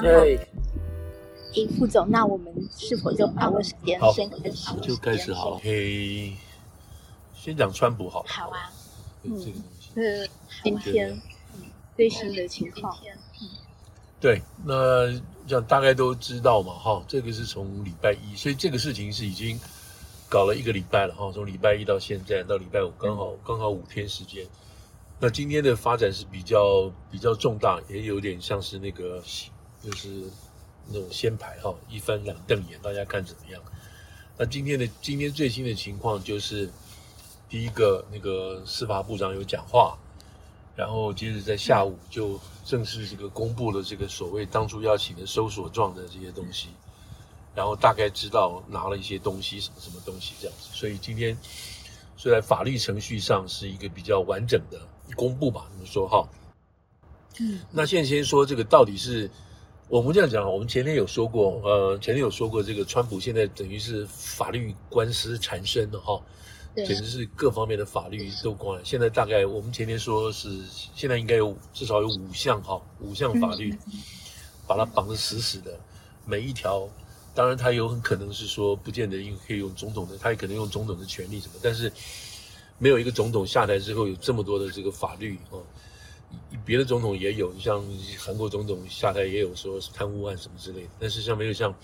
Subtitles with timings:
[0.00, 4.74] 对，副总，那我们是否就把握时间先开始？
[4.80, 5.60] 就开始好了。
[5.62, 6.32] 嘿，
[7.34, 8.28] 先讲川普好了。
[8.28, 8.70] 好啊。
[9.22, 9.90] 嗯，这个东西。
[9.92, 10.30] 是
[10.62, 11.20] 今天
[11.96, 12.96] 最新的情况。
[14.20, 15.10] 对，那
[15.46, 19.58] 这样大概都知道嘛，哈，这个是从礼拜一，所以这个事情是已经
[20.28, 24.46] 搞了一个礼拜了，哈，从礼拜一到现在到礼拜五，刚好刚好五天时间。
[25.18, 29.22] 那今天的发展是比较比较重大，也有点像是那个
[29.82, 30.24] 就是
[30.88, 33.62] 那种先排哈，一翻两瞪眼，大家看怎么样？
[34.36, 36.70] 那今天的今天最新的情况就是，
[37.48, 39.98] 第一个那个司法部长有讲话。
[40.76, 46.68] 然后接着在下午就正式这个公布了这个所谓当初要请的搜索状的这些东西，
[47.54, 51.36] 然后大概知道拿了一些东西什么什么东西这样子，所以今天
[52.16, 54.80] 虽然法律程序上是一个比较完整的
[55.14, 56.26] 公布吧，你们说哈？
[57.40, 59.30] 嗯，那现在先说这个到底是
[59.90, 66.22] 我们这样讲，我们前天有说过，呃，前天有说过这个川普现在等于是法律官司缠身的哈。
[66.76, 68.84] 简直是各方面的法律都关了。
[68.84, 70.48] 现在大概我们前天说是
[70.94, 73.76] 现在应该有至少有五项哈，五项法律
[74.68, 75.76] 把它绑得死死的。
[76.24, 76.88] 每一条，
[77.34, 81.92] 当然他有很可能是说不见得用可以用总统的，他也可能用总统的权利什么，但是
[82.78, 85.58] 没有一个总统下台之后有这么多的这个法律啊。
[86.64, 87.84] 别的总统也有，像
[88.18, 91.74] 韩国总统下台也有说是贪污案什么之类的，但是像没有像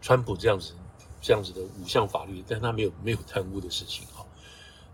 [0.00, 0.72] 川普这样子。
[1.18, 4.24] 这样子的五项法律，但他没有没有贪污的事情哈。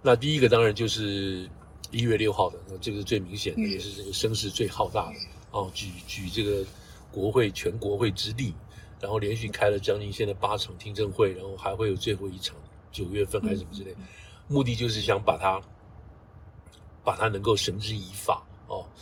[0.01, 1.47] 那第一个当然就是
[1.91, 5.17] 一月六号的，那这个是最明显的，也是这个声势最浩大的
[5.51, 6.65] 哦，举举这个
[7.11, 8.55] 国会全国会之力，
[8.99, 12.57] 然后连续开了将近现在八场听证会，然后还会有最后一场
[12.91, 13.95] 九月份还是什么之类，
[14.49, 15.61] 目的就是想把他
[17.05, 18.52] 把他能够绳之以法哦。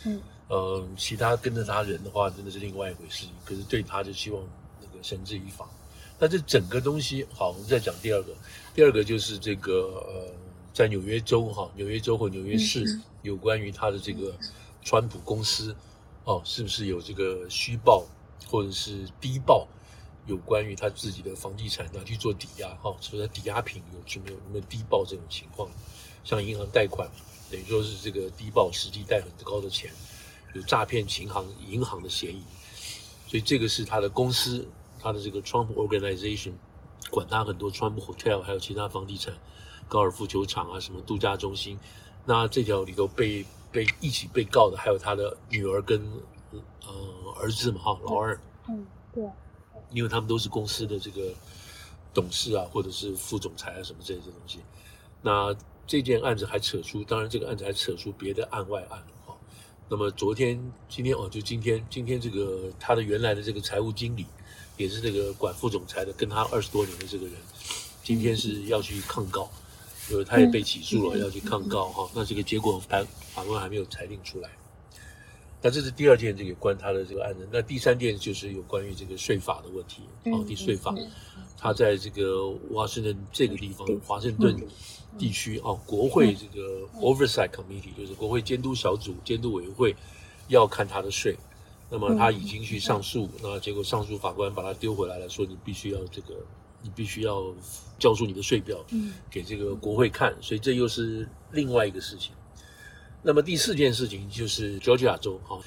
[0.05, 3.25] 嗯，呃，其他跟着他人的话，真的是另外一回事。
[3.45, 4.43] 可是对他就希望
[4.79, 5.69] 那个绳之以法。
[6.19, 8.33] 那这整个东西，好，我们再讲第二个。
[8.73, 10.31] 第二个就是这个呃，
[10.73, 12.85] 在纽约州哈，纽约州或纽约市
[13.21, 14.33] 有关于他的这个
[14.83, 15.75] 川普公司
[16.23, 18.05] 哦，是不是有这个虚报
[18.47, 19.67] 或者是低报，
[20.27, 25.69] 有关于他自己的房地产拿去做抵押哈，是不是抵押品有没有有没有低报这种情况？
[26.23, 27.09] 像银行贷款，
[27.51, 29.91] 等于说是这个低报，实际贷很高的钱，
[30.53, 32.43] 有诈骗银行银行的嫌疑，
[33.27, 34.67] 所以这个是他的公司。
[35.03, 36.51] 他的这个 Trump Organization
[37.09, 39.33] 管他很多 Trump Hotel，还有其他房地产、
[39.87, 41.79] 高尔夫球场啊，什么度假中心。
[42.23, 45.99] 那这条里头被被一起被告的，还有他的女儿跟
[46.51, 48.39] 呃儿子嘛，哈，老二。
[48.69, 49.23] 嗯，对。
[49.89, 51.33] 因为他们都是公司的这个
[52.13, 54.59] 董事啊，或者是副总裁啊，什么这些东西。
[55.23, 55.51] 那
[55.91, 59.35] 这件案子还扯出，当然这个案子还扯出别的案外案哈。
[59.89, 60.57] 那么昨天、
[60.87, 64.25] 今天哦，就今天，今天这个他的原来的这个财务经理。
[64.77, 67.35] 也是这个管副总裁的，跟他二十多年的这个人，
[68.03, 69.51] 今天是要去抗告，
[70.09, 72.09] 就是他也被起诉了，要去抗告哈。
[72.15, 74.49] 那这个结果法法官还没有裁定出来。
[75.61, 77.47] 那这是第二件这个关他的这个案子。
[77.51, 80.01] 那第三件就是有关于这个税法的问题
[80.31, 80.95] 啊，第税法，
[81.57, 84.55] 他在这个华盛顿这个地方，华盛顿
[85.17, 89.95] 地区啊，国会这个 Oversight Committee 就是国会监督小组、监督委员会
[90.47, 91.37] 要看他的税。
[91.93, 96.35] 那么他已经去上诉，那结果上诉法官把他丢回来了，说你必须要这个，
[96.81, 97.53] 你必须要
[97.99, 98.81] 交出你的税表，
[99.29, 102.31] 给这个国会看，所以这又是另外一个事情。
[103.23, 105.59] 那么第四件事情就是乔治亚州哈，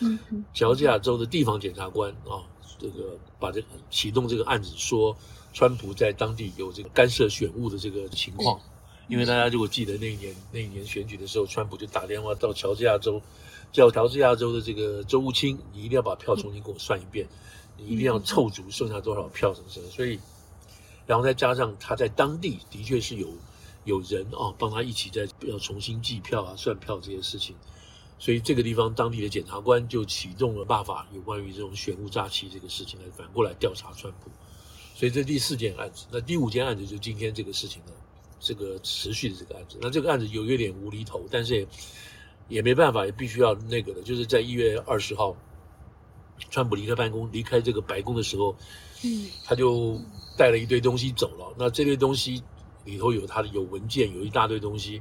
[0.52, 2.42] 乔治亚州的地方检察官啊，
[2.78, 5.16] 这个把这个启动这个案子，说
[5.52, 8.60] 川普在当地有这个干涉选务的这个情况，
[9.08, 13.22] 因为大家如果记得那一年那一年选举的时候，川普就打电话到乔治亚州。
[13.72, 17.26] 叫乔治亚州的这个州务卿，你一定要把票重新给我算一遍，
[17.76, 19.90] 你一定要凑足剩下多少票什么什么。
[19.90, 20.16] 所以，
[21.08, 23.26] 然后再加上他在当地的确是有
[23.84, 27.54] 有人哦帮他一起在要重新计票啊、算票这些事情，
[28.18, 34.30] 所以这个地方当地的检察官就启动了办法，有关于这种选务诈欺这个事情来反过来调查川普。
[34.94, 37.92] 所以这第四件案子，那第五件案子就今天这个事情呢，
[38.40, 41.66] 这个持续的这个案子，那这个案子有有点无厘头，但是也。
[42.46, 45.34] 也没办法，也必须要那个的，就是在一月二十号，
[46.50, 48.54] 川普离开办公，离开这个白宫的时候，
[49.02, 49.98] 嗯，他就
[50.36, 51.54] 带了一堆东西走了。
[51.58, 52.42] 那这堆东西
[52.84, 55.00] 里头有他的有文件，有一大堆东西。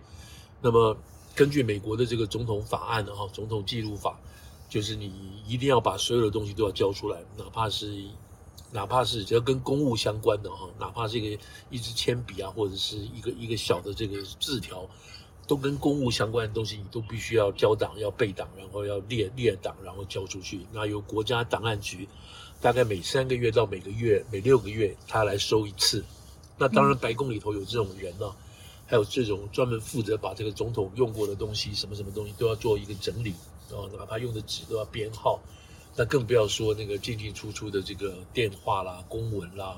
[0.61, 0.97] 那么
[1.35, 4.19] 根据美国的这个总统法案的哈，总统记录法，
[4.69, 5.11] 就是你
[5.47, 8.03] 一定要把所有的东西都要交出来，哪怕是
[8.71, 14.87] 哪怕是只要跟公务相关的哈，哪怕是一个一支铅笔啊，或者是一个一个小的这个字条。
[15.45, 20.65] 都跟公务相关的东西，你都必须要交档、要备档，然后要列列档，然后交出去。
[20.71, 22.07] 那由国家档案局，
[22.61, 26.01] 大概每三个月到每个月、每六个月，他来收一次。
[26.63, 28.35] 那当然，白宫里头有这种人呢、啊，
[28.87, 33.33] 还有这种专门负责把这个总统用过的东西，什么什么东西都要做一个整理
[33.69, 35.41] 啊，哪怕用的纸都要编号。
[35.93, 39.77] 那更不要说那个进进出出的这个电话啦、公文啦，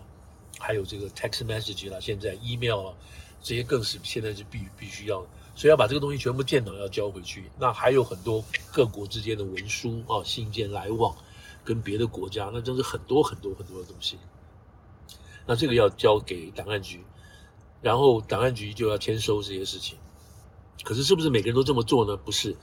[0.59, 2.93] 还有这个 text message 啦，现在 email 啊，
[3.41, 5.25] 这些更是现在是必必须要。
[5.55, 11.15] 所以要把这个东西全部建档要交回去，那还有很多各国之间的文书啊、信件来往，
[11.63, 14.17] 跟别的国家，那真是很多很多很多的东西。
[15.45, 17.03] 那这个要交给档案局，
[17.81, 19.97] 然后档案局就要签收这些事情。
[20.83, 22.17] 可是是不是每个人都这么做呢？
[22.17, 22.55] 不是，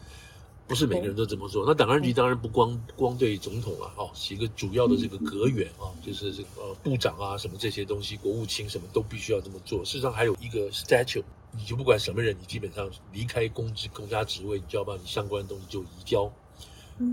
[0.67, 1.65] 不是每个人都这么做。
[1.67, 9.85] 那档案局当然不光光对总统啊，哦，是一个主要的这个阁员啊，就是这个呃部长啊什么这些东西，国务卿什么都必须要这么做。
[9.85, 11.25] 事实上还有一个 statute。
[11.55, 16.33] 你就不管什么人，你基本上离开公职、公家职位，你就要把你相关的东西就移交。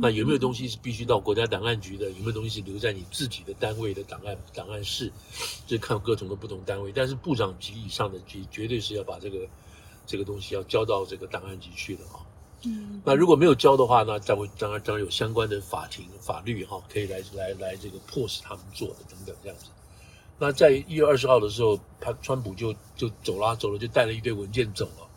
[0.02, 2.10] 那有没有东西是必须到国家档案局的？
[2.12, 5.12] 有没有东西是留在你自己的单位的档案档案室？
[5.66, 6.92] 这看各种的不同单位。
[6.94, 9.40] 但是部长级以上的绝绝对是要把这个
[10.06, 12.22] 这个东西要交到这个档案局去的啊。
[12.66, 13.02] 嗯。
[13.04, 19.66] 那如果没有交的话，那将会当然当然有相关的法庭法律哈，可以来来来这个迫使他们做的等等这样子。
[20.38, 25.09] 那在一月二十号的时候，他川普就就走了，走了就带了一堆文件走了。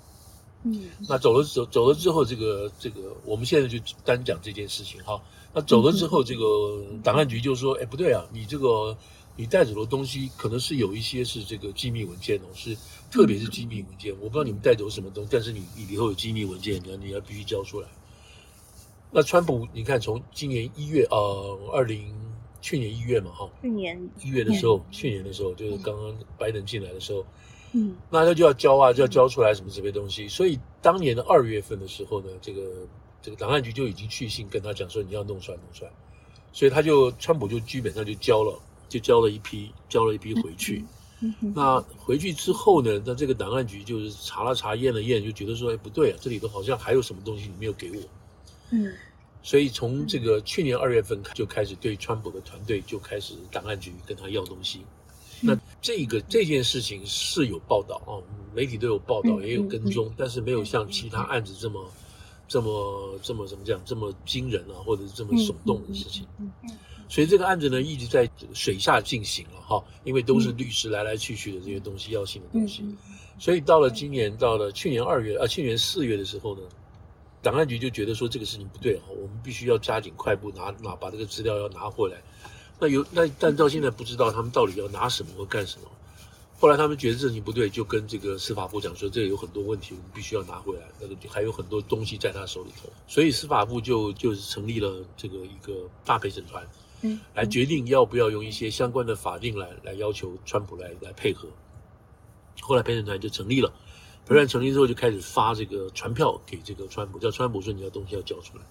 [0.65, 5.21] 嗯，那走了走走了之后，这个这个我们现在就单讲这件事情哈。
[5.53, 8.97] 那走了之后，这个档案局就说：“哎，不对啊，你这个
[9.37, 12.77] 你带走的东西可能是有一些是这个机密文件哦，是
[13.11, 14.13] 特别是机密文件。
[14.21, 17.89] 我不知道你们带走什么东西，但是你你以后有机密文件，你要你要必须交出来。”
[19.11, 22.15] 那川普，你看从今年一月呃二零。
[22.65, 27.27] 去年一月嘛，哈，去年一月的时候，去年的时候就是刚刚拜登进来的时候，嗯，
[28.11, 30.29] 那他就要交啊，就要交出来什么这些东西。
[30.29, 32.61] 所以当年的二月份的时候呢，这个
[33.23, 35.91] 这个档案局就已经去信跟他讲说，你要弄出来弄出来。
[36.53, 38.59] 所以他就川普就基本上就交了，
[38.89, 40.85] 就交了一批，交了一批回去。
[41.21, 41.53] 嗯嗯。
[41.57, 47.97] 那回去之后呢，那这个档案局就是查了查，验了验，就觉得说，哎，不对啊，这里头好像还有什么东西你没有给我。
[48.71, 48.93] 嗯。
[49.43, 55.02] 所以从这个去年二月份就开始对川普的团队就开始档案局跟他要东西，那
[55.83, 58.17] 这个这件事情是有报道啊，
[58.55, 61.85] 媒体都有报道也有跟踪，但是没有像其他案子这么
[62.49, 66.25] 这么这么怎么讲这么惊人啊，或者是这么耸动的事情。
[67.09, 72.83] 所以这个案子呢一直在水下进行了哈，因为都是律师来来去去的这些东西要性的东西，
[73.39, 76.63] 所以到了今年到了去年二月啊，去年四月的时候呢。
[77.45, 82.23] 档案局就觉得说这个事情不对哈，我们必须要加紧快步拿拿把这个资料要拿回来。
[82.83, 85.87] 那有那但到现在不知道他们到底要拿什么或干什么。
[86.59, 90.83] 后来他们觉得这事情不对，就跟这个司法部讲说，这里有很多问题，我们必须要拿回来。
[91.01, 96.67] 那个还有很多东西在他手里头，所以司法部就就是成立了这个一个大陪审团，
[97.03, 101.49] 嗯，来决定要不要用一些相关的法令来来要求川普来来配合。
[102.61, 103.73] 后来陪审团就成立了。
[104.27, 108.65] 陪审团成立之后，就开始发这个传票给这个川普，叫川普说你的东西要交出来。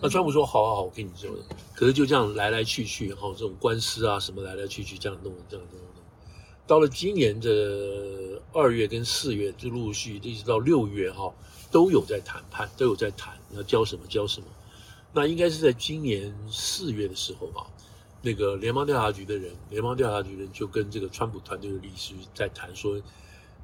[0.00, 1.28] 那川普说好好好，我给你交。
[1.74, 5.88] 可是就这样来来去去，然后这种官司啊什么来来去去这样弄，这样弄弄。
[6.66, 11.32] 到了今年的二月跟四月，就陆续一直到六月哈，
[11.70, 14.46] 都有在谈判，都有在谈要交什么交什么。
[15.12, 17.66] 那应该是在今年四月的时候吧，
[18.22, 23.00] 那个联邦调查局的人，联邦调查局的人就跟这个川普团队的律师在谈说。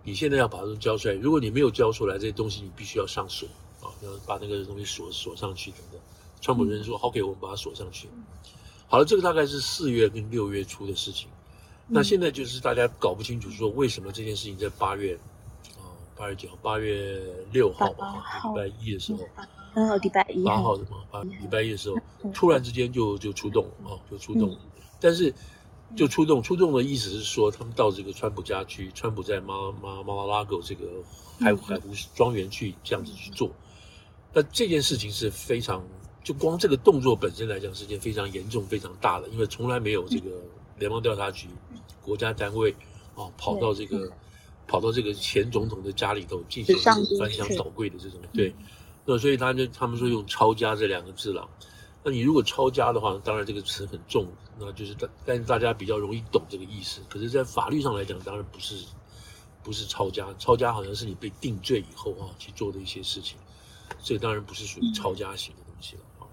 [0.07, 3.49] 你现在要把它交出来，如果你没有交出来，这些东西你必须要上锁
[3.85, 6.01] 啊，要把那个东西锁锁上去等等。
[6.41, 8.09] 川普人说好，给我们把它锁上去。
[8.89, 11.29] 好了，这个大概是四月跟六月初的事情。
[11.87, 15.19] 那现在就是大家搞不清楚说为什么这件事情在八月
[15.77, 16.57] 啊，八月几号？
[16.63, 17.23] 八月
[17.53, 19.21] 六号吧，礼拜一的时候。
[19.75, 20.43] 嗯，礼拜一。
[20.43, 21.97] 八号的嘛，八礼拜一的时候，
[22.33, 24.59] 突然之间就就出动了啊，就出动了，
[24.99, 25.35] 但是。
[25.95, 30.89] 就出动，出动的意思是说，他们到这个川普家去，川普在马马马拉拉狗这个
[31.39, 33.49] 海海湖庄园去这样子去做。
[34.35, 35.87] 那这件事情是非常，
[36.25, 40.31] 就光这个动作本身来讲是件非常严重、非常大的，因为从来没有这个
[40.79, 41.49] 联邦调查局、
[42.03, 42.73] 国家单位
[43.15, 44.11] 啊跑到这个
[44.67, 46.77] 跑到这个前总统的家里头进行
[47.19, 48.19] 翻箱倒柜的这种。
[48.33, 48.53] 对，
[49.05, 51.49] 那所以他就他们说用抄家这两个字了。
[52.03, 54.27] 那你如果抄家的话，当然这个词很重，
[54.59, 57.01] 那就是大，但是大家比较容易懂这个意思。
[57.09, 58.85] 可是，在法律上来讲，当然不是，
[59.63, 60.27] 不是抄家。
[60.39, 63.39] 抄家好像是你被定罪以后啊去做的一些事情，
[64.03, 66.27] 这个当然不是属于抄家型的东西了啊。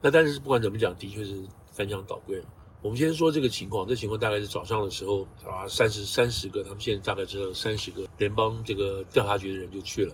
[0.00, 2.44] 那但是不管怎么讲，的确是翻箱倒柜了。
[2.82, 10.12] 我们先说这个情况，这情况大概是早上的时候啊，三十三十个，他们现在大概知道三十个联邦这个调查局的人就去了，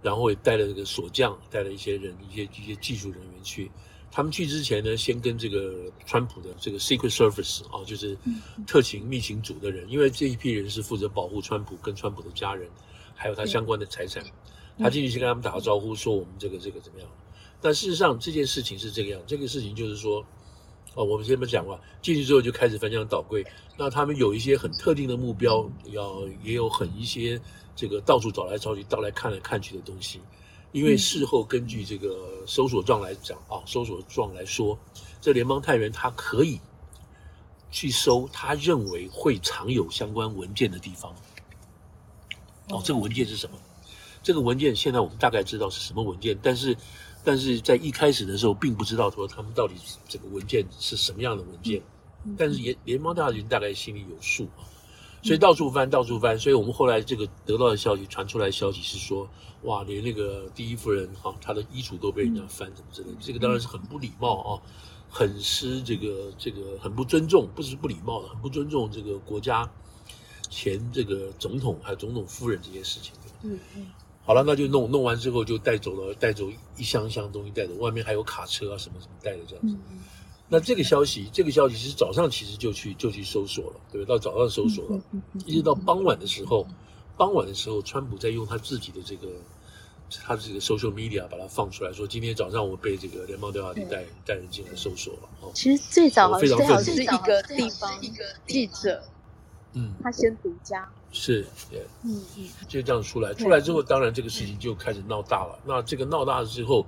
[0.00, 3.70] 然后也带了这个锁匠，带了一些人，一些一些技术人员去。
[4.10, 8.16] 他们去之前呢，先跟这个川普的这个 Secret Service 啊，就是
[8.66, 12.66] 特勤密情组的人，因为这一批人是负责保护川普跟川普的家人，
[13.14, 14.24] 还有他相关的财产。
[14.78, 17.08] 他进去先跟他们打个招呼，说我们这个这个怎么样？
[17.60, 20.24] 但事实上这件事情是这个样，这个事情就是说，
[20.94, 21.80] 哦，我们先不讲话。
[22.02, 23.44] 进去之后就开始翻箱倒柜，
[23.76, 27.40] 那他们有一些很特定的目标，要也有很一些
[27.74, 30.20] 这个到处找来找去、到来看来看去的东西。
[30.72, 34.78] 因为事后根据这个搜索状来讲啊，搜索状来说，
[35.20, 36.60] 这联邦探员他可以
[37.70, 41.14] 去搜他认为会藏有相关文件的地方。
[42.68, 43.56] 哦，这个文件是什么？
[44.26, 46.76] 这个文件现在我们大概知道是什么文件，但是
[47.22, 49.76] 但是在一开始的时候并不知道说他们到底
[50.08, 51.80] 这个文件是什么样的文件，
[52.36, 54.66] 但是联联邦调查局大概心里有数啊。
[55.22, 56.36] 所以到处翻，到处翻。
[56.36, 59.28] 所以我们后来这个得到的消息，传出来的消息是说，
[59.62, 63.16] 哇，连那个第一夫人哈，她的衣橱都被人家翻，怎么之类的。
[63.20, 64.50] 这个当然是很不礼貌啊，
[65.08, 69.70] 很失这个这个很不尊重，不是不礼貌的，很不尊重这个国家
[70.50, 73.12] 前这个总统还有总统夫人这些事情。
[73.42, 73.86] 嗯嗯。
[74.26, 79.76] 好了，那就弄弄完之后就带走了，带走一箱一箱东西带走，外面还有卡车啊什么什么带的这样子。
[80.48, 84.06] 那这个消息，这个消息是早上其实就去就去搜索了，对不对？
[84.06, 85.00] 到早上搜索了，
[85.46, 86.66] 一直到傍晚的时候，
[87.16, 89.28] 傍晚的时候，川普在用他自己的这个
[90.24, 95.20] 他的这个 social media 把它放出来说，今天早上我被这个联邦调查局带带人进来搜索了。
[95.40, 99.02] 哦，其实最早好像非常是一个地方一个记者，
[99.76, 105.56] 嗯，他先独家，是，对，嗯嗯，就这样出来，出来之后，当然这个事情就开始闹大了。
[105.64, 106.84] 那这个闹大了之后。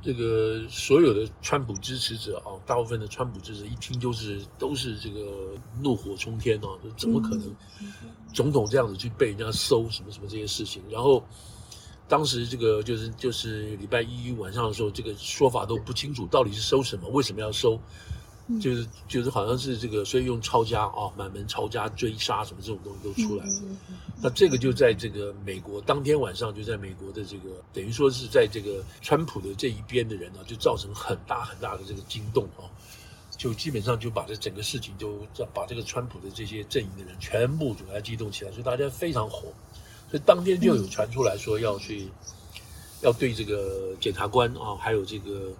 [0.00, 7.52] 这个所有的川普支持者啊，大部分的川普支持者一听就是都是这个怒火冲天啊，怎么可能
[8.32, 10.80] 总统这样子去被人家搜什么什么这些事情？
[10.88, 11.20] 然后
[12.06, 17.76] 当时这个就是就是礼拜一晚上的时候，这个说法都不清楚，到底是搜什么，为什么要搜？
[18.60, 23.52] 就是就是好像是这个，所以用抄家啊，满门抄家追杀什么这种东西都出来了。
[24.22, 32.64] 那这个就在这个美国当天晚上，就在美国的这个等于说是在这个川普的这一边的人呢，就造成很大很大的这个惊动啊，
[33.36, 35.20] 就基本上就把这整个事情就
[35.52, 39.52] 把这个川普的这些阵营的人全部就来激动起来，所以大家非常火，
[40.10, 42.08] 所以当天就有传出来说要去
[43.02, 45.52] 要对这个检察官啊，还有这个。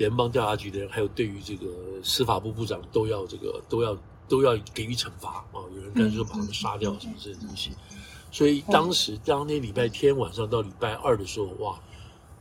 [0.00, 1.66] 联邦调查局的人，还有对于这个
[2.02, 3.94] 司法部部长，都要这个都要
[4.26, 5.60] 都要给予惩罚啊！
[5.76, 7.70] 有人干脆说把他们杀掉什么这些东西。
[8.32, 11.78] 所以当时当天礼拜天晚上到礼拜二的时候，哇，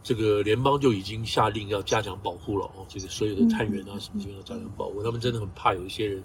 [0.02, 2.86] 这个联邦就已经下令要加强保护了哦。
[2.88, 6.24] 这个所有的探员啊什么就要加强保护，他们真的很怕有一些人，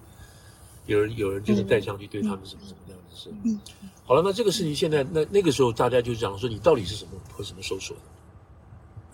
[0.87, 3.29] 有人有人就是带枪去对他们什么什么这样的事。
[3.43, 3.59] 嗯，
[4.07, 8.03] 好了，那这个事情现在那那个时候大家就讲说，你到底是什么和什么搜索的？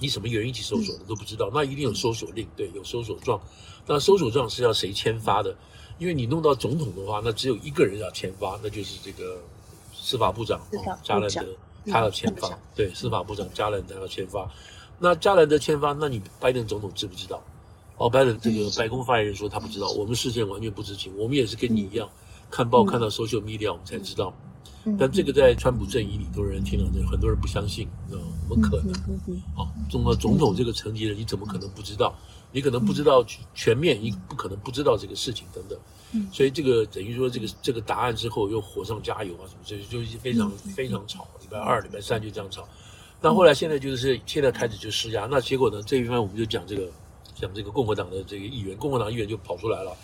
[0.00, 3.40] 你什么原因一起搜索的都不知道，那一定有搜索令，对，有搜索状。
[3.86, 5.54] 那搜索状是要谁签发的？
[5.98, 9.38] 因为你弄到总统的话，那只有一个人要签发，那就是这个
[9.92, 10.60] 司法部长
[11.02, 11.46] 加兰德，
[11.86, 12.48] 他要签发。
[12.74, 14.50] 对，司法部长加兰德要签发。
[14.98, 17.42] 那加兰德签发，那你拜登总统知不知道？
[17.98, 22.08] 哦，拜登这个白宫发言人说他不知道，我们事先完全不知情，我们也是跟你一样，
[22.50, 24.32] 看报看到 social media 我们才知道。
[24.98, 28.28] 但这个在川普阵营里头的人听了，很多人不相信，知道吗？
[28.48, 28.92] 怎么可能？
[29.54, 32.14] 啊，中了总统这个层级的人，你怎么可能不知道？
[32.52, 35.78] 你可能不知道全面，你不可能不知道这个事情等等。
[36.32, 41.28] 所以这个等于说，这个这个答案之后又火上加油啊什么，所以就非常非常吵。
[41.40, 42.66] 礼拜二、礼拜三就这样吵。
[43.20, 45.82] 那后来现在就是现在开始就施压，那结果呢？
[45.86, 46.90] 这一方面我们就讲这个
[47.34, 49.94] 讲这个共和党的这个议员，共和党议员就跑出来了。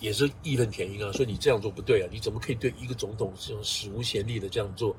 [0.00, 4.94] 也是义愤填膺啊，说你这样做不对啊，你怎么可以对一个总统这种史无前例的这样做？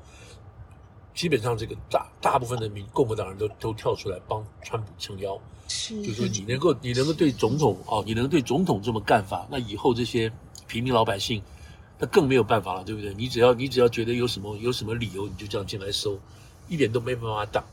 [1.14, 10.30] 基本上这个大大部分的民共和党人都都跳出来帮川普撑腰，是，就说你能够你能够对总统哦，你能对总统这么干法，那以后这些
[10.66, 11.40] 平民老百姓，
[11.98, 13.14] 他更没有办法了，对不对？
[13.14, 16.18] 你只要你只要觉得有什么有什么理由，你就这样进来收，
[16.68, 17.64] 一点都没办法挡，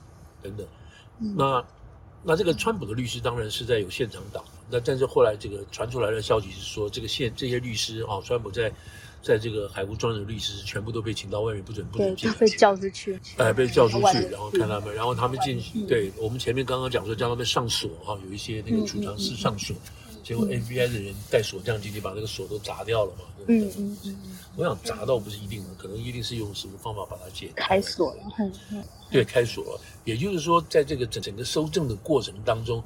[0.41, 0.68] 等等，
[1.20, 1.65] 嗯、那。
[2.24, 8.72] 那这个川普的律师当然是在有现场挡，那但是后来这个传出来的消息是说，这个现这些律师啊，川普在
[9.24, 19.75] 在这个海湖庄园的律师全部都被请到外面，不准不准进来，被叫出去，哎，被叫出去，然后看他们，然后他们进去，对我们前面刚刚讲说叫他们上锁哈，有一些那个储藏室上锁，
[20.24, 24.18] 结果 FBI 的人带锁匠进去把那个锁都砸掉了嘛，嗯嗯嗯，
[24.56, 28.51] 我想砸到不是一定的，可能一定是用什么方法把它解开锁了，
[29.10, 29.82] 对，开锁了。
[30.06, 32.84] 也就是说，在这个整整个搜证的过程当中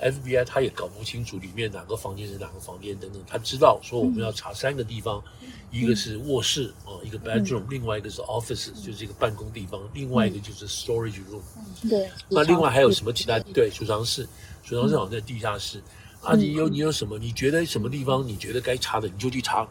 [0.00, 11.42] ，FBI 他也搞不清楚里面哪个房间是哪个房间等等，他知道说我们要查三个地方，嗯、一个是卧室啊、嗯，一个 bedroom，、嗯、另外一个是 office，、嗯、就是一个办公地方，另外一个就是 storage room。
[11.82, 12.10] 嗯、对。
[12.28, 13.38] 那另外还有什么其他？
[13.52, 14.26] 对，储藏室，
[14.62, 15.82] 储藏室好像在地下室。
[16.22, 17.18] 啊，你有你有什么？
[17.18, 19.66] 你觉得什么地方你觉得该查的，你就去查，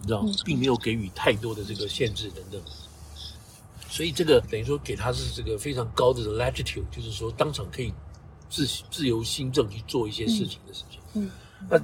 [0.00, 2.60] 你知道，并没有给予太多的这个限制等等。
[3.88, 7.92] 所以这个等于说给他是这个非常高的 latitude，就是说当场可以。
[8.48, 11.30] 自自由新政去做一些事情的事情，嗯，嗯
[11.68, 11.78] 那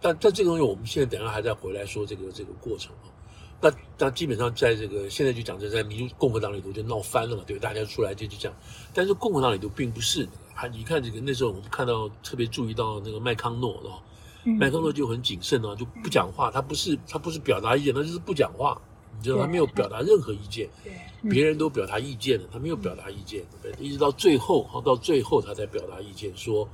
[0.00, 3.12] 但但这个东西我们现在等下还在回来说这个这个过程啊，
[3.60, 8.58] 那那基本上在这个现在就讲这在民主共和党里头就闹翻了嘛，对吧，大家出来就就这样，
[8.94, 10.26] 但是共和党里头并不是，
[10.58, 14.02] 还你看这个那时候我们看到特别注意到那个麦康诺啊，
[14.58, 18.76] 麦康诺就很谨慎啊，就不讲话，他不是他不是表达意见，他就是不讲话。
[19.16, 20.92] 你知道他没有表达任何意见，对，
[21.30, 23.86] 别人都表达意见了，他没有表达意见，对不对？
[23.86, 26.68] 一直到最后，哈，到最后他才表达意见，说，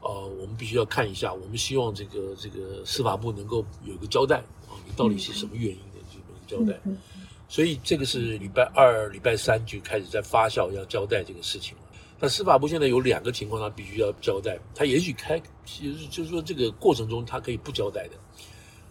[0.00, 6.78] 呃，我们必须要看一下，我们希望这个这个司法部能够有个交代啊，你到底是什么原因的这个交代？
[7.48, 11.82] 所以这个是礼拜二、礼拜三就开始在发酵要交代这个事情了。
[12.20, 18.12] 那司法部现在有两个情况，他必须要交代，他也许开，其实就是说这个过程中他可以不交代的。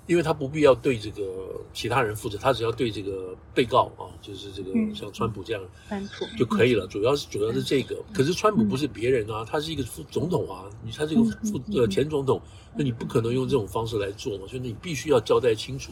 [0.06, 6.08] 因为他不必要对这个其他人负责，他只要对这个被告啊，就是这个像川普这样，嗯、
[6.38, 6.88] 就可以了。
[6.88, 12.42] 主要是主要是这个，可是川普不是别人啊，他是一个副总统啊，你他这个副呃前总统，
[12.74, 15.92] 那你不可能用这种方式来做嘛，所以你必须要交代清楚。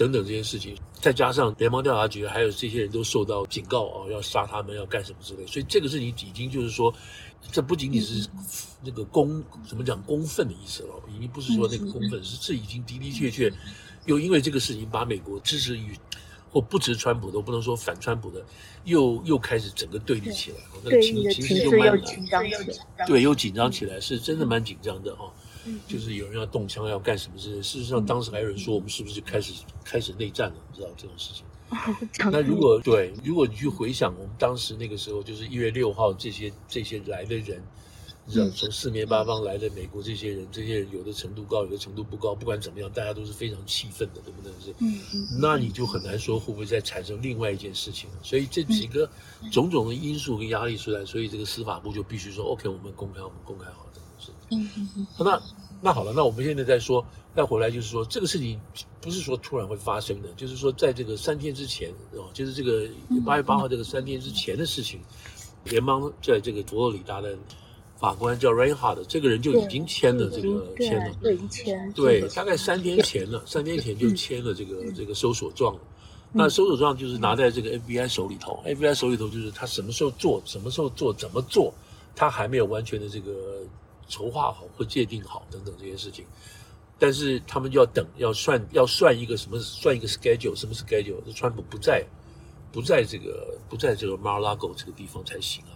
[0.00, 6.90] 等等这些事情，再加上联邦调查局还有这些人都受到警告啊，要杀他们，要干什么之类，所以这个事情已经就是说，
[7.52, 8.26] 这不仅仅是
[8.82, 13.52] 那个公怎么讲公愤的意思了，已经不是说那个公愤，是这已经的的确确
[14.06, 15.94] 又因为这个事情把美国支持与
[16.50, 18.42] 或不支持川普都不能说反川普的，
[18.84, 22.54] 又又开始整个对立起来，那个情情绪又蛮紧张起
[22.96, 25.30] 来，对，又紧张起来，是真的蛮紧张的哈。
[25.86, 27.62] 就是有人要动枪要干什么事？
[27.62, 29.52] 事实上，当时还有人说我们是不是就开始
[29.84, 30.56] 开始内战了？
[30.70, 31.44] 你知道这种事情。
[32.32, 37.62] 那如果对，如果你去回想我们当时那个时候，就是一月六号这些这些来的人，
[38.26, 44.50] 你知道从四面八方来的美国这些人，这些人有的程度高，有的程度不高，不管怎么样，大家都是非常气愤的，对不对？
[44.60, 44.74] 是。
[44.80, 45.38] 嗯嗯。
[45.40, 48.16] 那你就很难说会不会再产生另外一件事情了。
[48.20, 49.08] 所以这几个
[49.52, 53.72] 种种的因素跟压力出来，所以这个司法部就必须说，OK，我们公开，我们公开好。
[53.72, 53.89] 嗯嗯嗯，
[55.18, 55.42] 那
[55.82, 58.60] 那好了，那我们现在再说，再回来就是说，这个事情
[59.00, 62.86] 不是说突然会发生的，就是说在这个三天之前哦，就是这个
[63.24, 65.00] 八月八号这个三天之前的事情，
[65.64, 67.34] 联邦在这个佛罗里达的
[67.96, 75.80] 法官叫 Reinhart，这个人就已经签了这个签了，对，签，对，大概三天前了，三天前就签了这个这个搜索状了。
[76.32, 81.72] 那搜索状就是拿在这个 FBI 手里头，FBI 手里头就是他什么时候做，什么时候做，怎么做，
[82.14, 83.32] 他还没有完全的这个。
[84.10, 86.26] 筹划好或界定好等等这些事情，
[86.98, 89.58] 但是他们就要等，要算，要算一个什么？
[89.60, 91.16] 算一个 schedule，什么 schedule？
[91.24, 92.04] 这川普不在，
[92.72, 95.72] 不在这个不在这个 Mar-a-Lago 这个地方才行啊。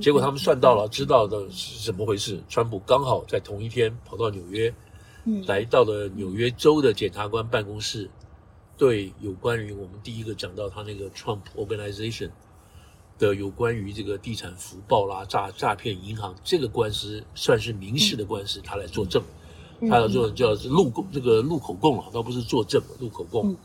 [0.00, 2.40] 结果他们算到了，知道的是怎么回事？
[2.48, 4.72] 川普刚好在同一天跑到纽约，
[5.46, 8.08] 来到了纽约州的检察官办公室，
[8.78, 12.30] 对有关于我们第一个讲到他那个 Trump Organization。
[13.18, 19.22] 的有关于这个地产福报啦、诈诈骗银行这个官司，算是民事的官司，他来作证，
[19.88, 23.56] 他要做叫录供这个录口供了，倒不是作证，录口供。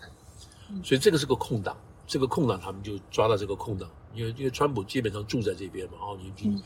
[0.83, 1.75] 所以这个是个空档，
[2.07, 6.63] 这个空档他们就抓到这个空档，因为因为川普基本上住在这边嘛，哦，你你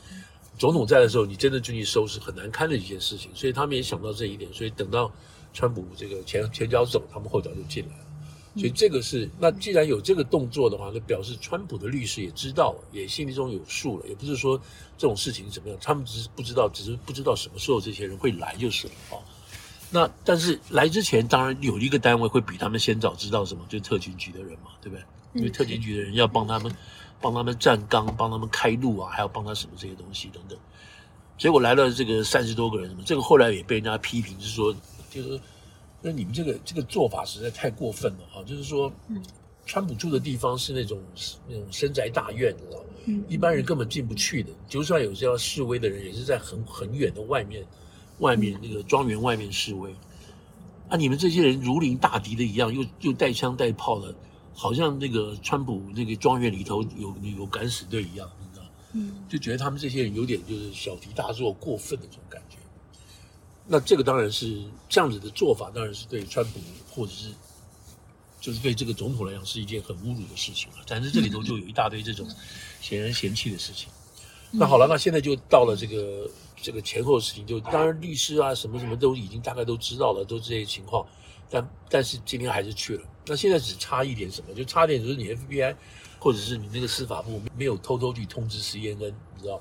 [0.59, 5.11] 总统在的时候，你真的进去收拾很难堪的一件事情，所以他们也想到这一点，所以等到
[5.53, 8.03] 川普这个前前脚走，他们后脚就进来了。
[8.57, 14.57] 所以这个是，那既然有这个动作的话，那表示川普的律师也知道了，也心里中有数了，也不是说
[14.97, 19.19] 这种事情怎么样，他们只是不知道，只是不知道什么时候这些人会来就是了啊。
[19.91, 25.03] 那但是来之前，当然有一个单位会比他们先早知道什么，就是特勤局的人嘛，对不对？
[25.33, 26.73] 因为特勤局的人要帮他们，
[27.19, 30.57] 帮他们站岗，帮他们开路啊，还要帮他什么这些东西等等。
[31.37, 34.73] 结果来了这个三十多个人，什么这个后来也被人家批评，是说，
[35.09, 35.37] 就是。
[36.05, 38.43] 那你们这个这个做法实在太过分了哈！
[38.45, 38.93] 就是说，
[39.65, 41.01] 川普住的地方是那种
[41.49, 43.23] 那种深宅大院，你知道吗？
[43.27, 44.51] 一般人根本进不去的。
[44.69, 47.65] 就算有些要示威的人，也是在很很远的外面，
[48.19, 49.89] 外面那个庄园外面示威。
[50.89, 54.13] 啊，你们这些人如临大敌的一样，又又带枪带炮的，
[54.53, 58.69] 好像那个川普那个庄园里头有有敢死队一样，你知道吗？
[58.93, 62.44] 嗯，就觉得他们这些人有点就是小题大做、过分的这种感觉。
[63.67, 67.33] 那这个当然是这样子的做法，当然是对川普或者是
[68.39, 70.77] 就是对这个总统来讲是一件很侮辱的事情了。
[70.87, 72.27] 但是这里头就有一大堆这种
[72.79, 73.89] 嫌人嫌弃的事情。
[74.51, 76.29] 那好了，那现在就到了这个
[76.61, 81.05] 这个前后的事情就，就当然律师啊什么什么都已经大概都知道了，都这些情况，
[81.49, 83.03] 但但是今天还是去了。
[83.25, 85.75] 那现在只差一点什么，就差一点就是你 FBI
[86.19, 89.59] 或者是你那个司法部没有偷偷去通知 CNN，你知道？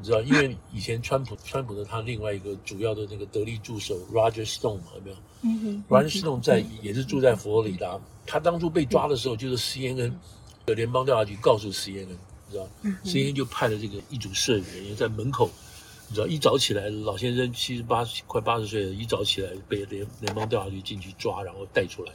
[0.00, 5.16] 你知道，因为以前川普川普的他另外一个主要的那个得力助手 Roger Stone 嘛，有没有？
[5.42, 5.84] 嗯哼。
[5.90, 10.12] Roger Stone 在也是住在佛罗里达，他当初被抓的时候，就是 CNN
[10.64, 12.66] 的联邦调查局告诉 CNN，你知道
[13.04, 15.50] ，CNN 就派了这个一组摄影员在门口，
[16.08, 22.12] 你知道，一早起来，老先生七十八快八十岁了，一早起来被联联邦调查局进去抓，然后带出来，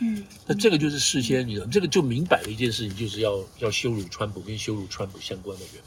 [0.00, 0.24] 嗯。
[0.46, 5.82] 那这个就是事先，你知道，这个就明摆了一件事情，就是要要羞辱川普跟羞辱川普相关的人。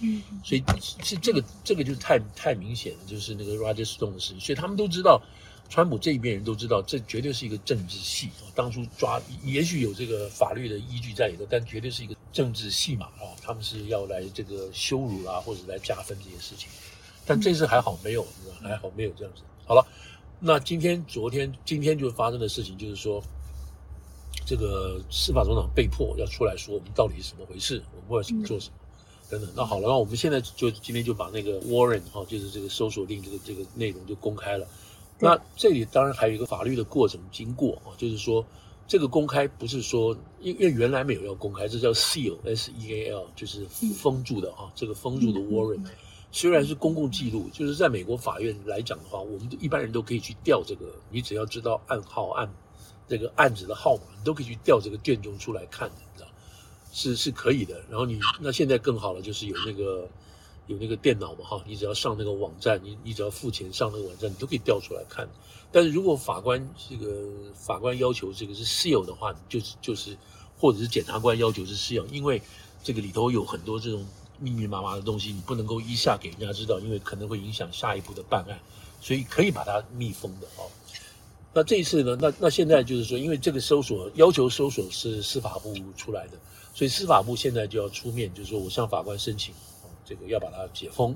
[0.00, 0.64] 嗯，所以
[1.02, 5.20] 是这个这个就太太明显了，就是那个 Roger Stone 的事情，所以他们都知道，
[5.68, 8.30] 川普这一边人都知道，这绝对是一个政治戏。
[8.54, 13.28] 当初抓，也许有这个法律的依据在里头，但绝对是一个政治戏码啊。
[13.42, 16.68] 他们是要来这个羞辱啊，或者来加分这些事情。
[17.26, 18.26] 但这次还好没有，
[18.62, 19.42] 还好没有这样子。
[19.64, 19.86] 好了，
[20.40, 23.22] 那今天、昨天、今天就发生的事情，就是说，
[24.44, 28.74] 这个司法总长被迫要出来说，我们到底是怎么回事，我们为什么做什么。
[29.30, 34.66] 等等，那好了，那我们现在就今天就把那个 warrant 哈，就是这个搜索令这个这个内容就公开了。
[35.20, 38.44] 那这里当然还有一个法律的过程经过啊，就是说
[38.88, 43.64] 这个公开不是说，因为原来没有要公开，这叫 seal，s e a l，就是
[43.94, 45.86] 封住的啊，这个封住的 warrant，
[46.32, 52.52] 虽然是公共记录，就是在美国法院来讲的话，我们一般人都可以去调这个，你只要知道案号案
[53.06, 55.88] 这个案子的号码，你都可以去调这个卷宗出来看
[56.18, 56.26] 的。
[56.92, 60.08] 是是可以的，然后你那现在更好了，就是有那个
[60.66, 65.28] 有那个电脑嘛哈，你只要上那个网站，你你只要付钱上那个网站，你都可以调出来看。
[65.72, 70.16] 但是如果法官这个法官要求这个是 seal 的话，就是就是
[70.58, 72.42] 或者是检察官要求是 seal，因为
[72.82, 74.04] 这个里头有很多这种
[74.40, 78.58] 密密麻麻的东西，你不能够一下给人家知道，因为可能会影响下一步的办案，
[79.00, 80.66] 所以可以把它密封的哦。
[81.52, 86.32] 那这一次呢，那那现在就是说，因为这个搜索要求搜索是司法部出来的。
[86.80, 89.54] 所以司法部现在就要出面，就是说我向法官申请，
[90.02, 91.14] 这个要把它解封。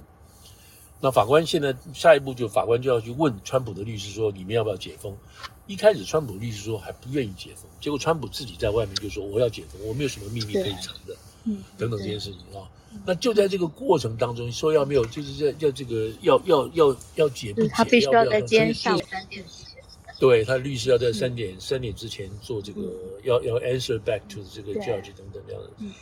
[1.01, 5.17] 那法官现在下一步就法官就要去问川普的律师说，你们要不要解封？
[5.67, 12.69] 一开始川普律师说还不愿意解封，结果川普自己在外面就说我要解封，我没有什么秘密可以藏的，嗯，等等这件事情啊。
[13.07, 17.69] 那就在这个过程当中，说要没有，就是要要这个要要要要解不解？
[17.69, 19.43] 他必须要在今天下午三点。
[20.19, 22.91] 对，他律师要在三点、嗯、三点之前做这个，嗯、
[23.25, 25.71] 要要 answer back to 这个 judge 等等这样的。
[25.79, 25.93] 嗯、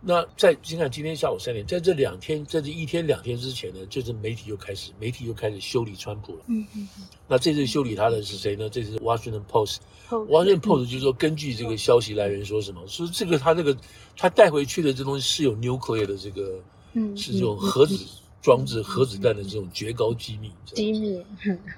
[0.00, 6.40] 那在你看今天下午三点，在这两天，在这一天两天之前呢，就是媒体又开始，媒体又开始修理川普了。
[6.48, 6.88] 嗯嗯。
[7.28, 8.68] 那这次修理他的是谁呢？
[8.68, 9.76] 这是 Washington Post。
[10.10, 12.82] Washington Post 就是说，根据这个消息来源说什么？
[12.82, 13.76] 嗯、说这个他这个
[14.16, 16.60] 他带回去的这东西是有 nuclear 的这个，
[16.92, 17.96] 嗯，是这种核子。
[18.44, 21.24] 装置核子弹的这种绝高机密，机密，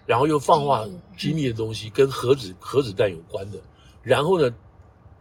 [0.04, 0.84] 然后又放话
[1.16, 3.58] 机密的东西跟核子核子弹有关的，
[4.02, 4.52] 然后呢，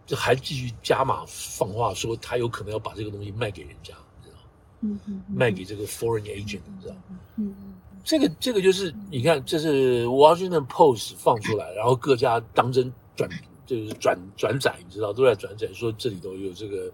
[0.08, 4.38] 这还继续加码放话说他有可能要把这个东西卖给人家，你知道
[4.81, 4.99] 嗯？
[5.05, 7.19] 嗯，卖给这个 foreign agent，你知道嗯？
[7.36, 13.29] 嗯，这个这个就是你看，这是 Washington Post 放出来，然后各家当真转
[13.67, 16.91] 就是转转载，你知道都在转载说这里头有这个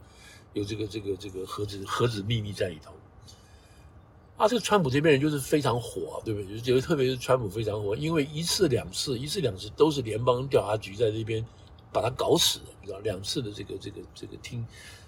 [0.52, 2.92] 有这个这个这个核子核子秘密在里头。
[4.42, 6.58] 啊，这个川普这边人就是非常火，对不对？
[6.58, 11.46] 就觉得特别是川普非常火，因为一次两次，一次两次都是联邦调查局在这边
[11.94, 14.66] 把他搞死了，你知道，两次的这个这个这个听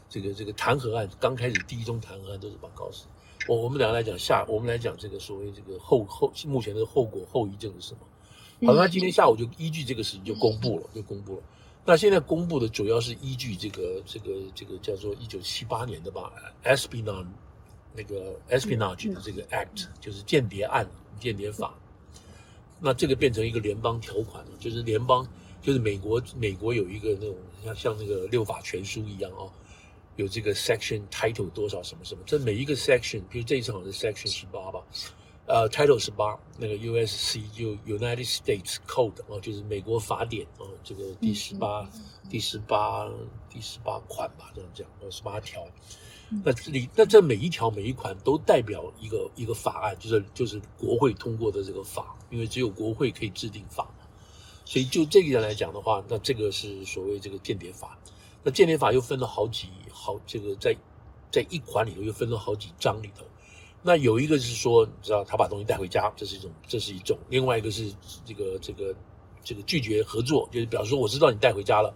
[0.08, 3.08] 这个这个弹劾案，刚开始第一宗弹劾案都是把他搞死。
[3.48, 8.68] 我我们两个来讲下，我们来讲这个所谓这个后后目前的后果后遗症是什么？
[8.68, 11.42] 好，那今天下午就依据这个事情就公布了，就公布了。
[11.84, 16.32] 那现在公布的主要是依据这个这个这个叫做一九七八年的吧
[16.64, 17.26] ，Espionage。
[17.96, 20.88] 那个 espionage 的这个 act 就是间谍案、
[21.20, 21.74] 间谍法，
[22.80, 25.28] 那这个变成一个联邦条款了，就是联邦
[25.62, 29.52] 就是美国美国有一个那种像像那个六法全书一样啊、哦，
[30.16, 34.84] 有这个 section title 多少什么什么，这每一个 section，比如这一次好像是 section 十八吧，
[35.46, 41.90] 呃，title 十八，那个 USC 就 United States Code 啊、哦，就是美国法典啊、哦，这个第十八
[42.30, 43.10] 第十八
[43.50, 45.66] 第十八款吧，这样讲，十八条。
[46.44, 53.88] 那这里，那这每一条每一款都代表一个一个法案，就是就是国会通过的这个法，因为只有国会可以制定法。
[54.66, 58.00] 所以就这个人来讲的话，那这个是所谓这个间谍法。
[58.42, 60.76] 那间谍法又分了好几好，这个在
[61.30, 63.24] 在一款里头又分了好几章里头。
[63.82, 67.94] 那有一个是说，你知道他把东西带回家，这是一种，这是一种；另外一个是
[68.26, 68.96] 这个这个
[69.44, 71.94] 这个拒绝合作，就是表示说我知道你带回家了，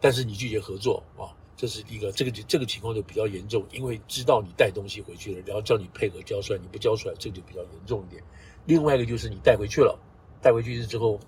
[0.00, 1.32] 但是你拒绝合作啊。
[1.56, 8.22] 这是一个，这个这个情况就比较严重，因为知道你带东西回去了，然后叫你配合交出来，你不交出来，这个就比较严重一点。
[8.66, 9.98] 另外一个就是你带回去了，
[10.42, 11.18] 带回去之后，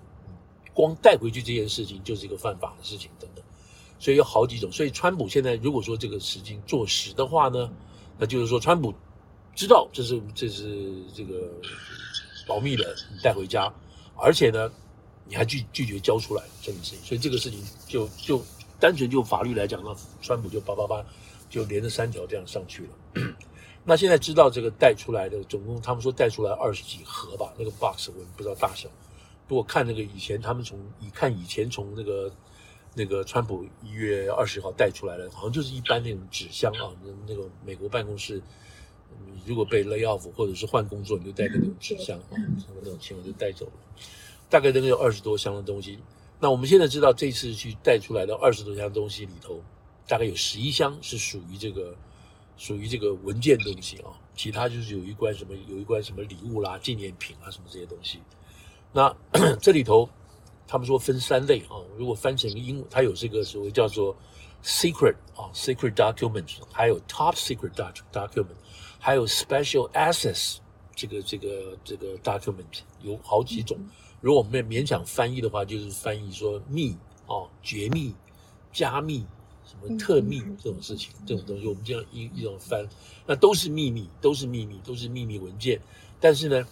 [0.73, 3.43] 光带回去这件事情就是一个犯法的事情等等，
[3.99, 4.71] 所以有好几种。
[4.71, 7.71] 所以川普现在如果说这个事情坐实的话呢，
[8.17, 8.93] 那就是说川普
[9.55, 11.49] 知道这是这是这个
[12.47, 13.73] 保密的，你带回家，
[14.15, 14.71] 而且呢。
[15.29, 18.41] 你还拒拒绝交出来这件事情，所以这个事情就就
[18.79, 21.05] 单纯就法律来讲，那川普就叭叭叭
[21.49, 23.33] 就连着三条这样上去了。
[23.83, 28.89] 那现在知道这个带出来的总共，他们说带出来二十几盒吧，那个 box 我也不知道大小。
[29.47, 32.29] 不过看那个以前他们从你看以前从那个
[32.93, 38.41] 那个川普一月二十号带出来的，好像就是一般那种纸箱啊，那那个美国办公室，
[39.25, 43.71] 你如果被 lay off 或者是换工作，你就带个那种纸箱啊，什么那种钱我就带走了。
[44.49, 45.97] 大概都有二十多箱的东西。
[46.39, 49.59] 那我们现在知道，这次去带出来的二十多箱东西里头，
[50.07, 51.95] 大概有十一箱是属于这个，
[52.57, 54.11] 属于这个文件东西啊。
[54.35, 58.19] 其他就是有一关什么，有一关什么礼物啦、纪念品啊什么这些东西。
[58.93, 59.11] 那
[59.59, 60.07] 这里头，
[60.67, 61.81] 他们说分三类啊。
[61.97, 64.15] 如果翻成英文，它有这个所谓叫做
[64.63, 67.71] secret 啊，secret document，还有 top secret
[68.11, 68.45] document，
[68.99, 70.57] 还有 special access
[70.95, 73.75] 这个这个这个 document，有好几种。
[74.27, 78.13] 如果我们勉强翻译的话，就是翻译说密哦，绝密、
[78.73, 79.25] 加密、
[79.63, 82.85] 什么特密这种事情，这种东西我们这样一一种翻，
[83.25, 85.79] 那都是秘密，都是秘密，都是秘密文件。
[86.19, 86.67] 但是呢，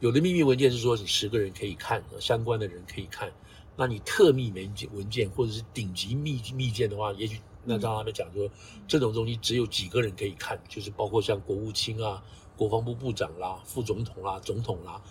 [0.00, 3.30] 有的秘密文件是说你十个人可以看，相关的人可以看。
[3.76, 8.48] 那你特密文件文件或者是顶级密密件的话，也许那照他们讲说，
[8.88, 12.24] 这种东西只有几个人可以看，就是包括像国务卿啊、
[12.56, 15.02] 国防部部长啦、副总统啦、总统啦。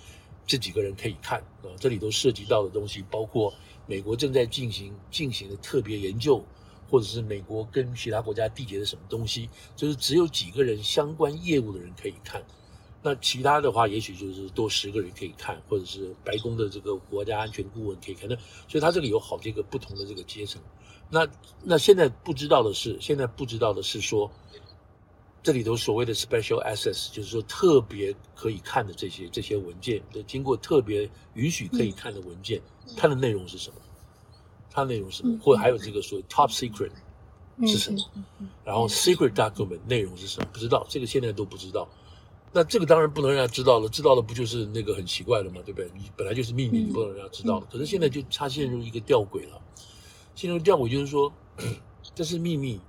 [0.47, 3.53] 这几个人可以看啊，这里都涉及到的东西，包括
[3.88, 6.43] 美国正在进行进行的特别研究，
[6.89, 12.43] 或者是美国跟其他国家缔结的什么东西，就是只有几个人相关业务的人可以看。
[13.01, 18.29] 那其他的话，也许就是多十个人可以看，或者是白宫的这个国家安全顾问可以看。
[18.29, 18.36] 那
[18.67, 20.62] 所以他这里有好几个不同的这个阶层。
[21.10, 21.27] 那
[21.63, 24.31] 那现在不知道的是，现在不知道的是说。
[25.45, 32.60] 这里头所谓的 special access，就是说特别可以看的这些这些文件，经过特别允许可以看的文件，
[32.97, 33.75] 它的内容是什么？
[34.71, 35.38] 它的内容是什么？
[35.39, 36.89] 或者还有这个所谓 top secret
[37.67, 37.99] 是什么？
[38.63, 40.49] 然后 secret document 内容是什么？
[40.51, 41.88] 不知道，这个现在都不知道。
[42.51, 45.62] 那这个当然不能让他知道了，知道了不就是那个很奇怪了吗？
[45.63, 45.88] 对不对？
[45.93, 47.67] 你本来就是秘密，你不能让他知道了。
[47.71, 49.62] 可是现在就他陷入一个吊诡了，
[50.34, 51.31] 陷入吊诡就是说
[52.15, 52.81] 这是秘密。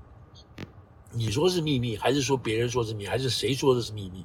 [1.17, 4.23] 你说是秘密，还是说别人说是秘密，还是谁说的是秘密？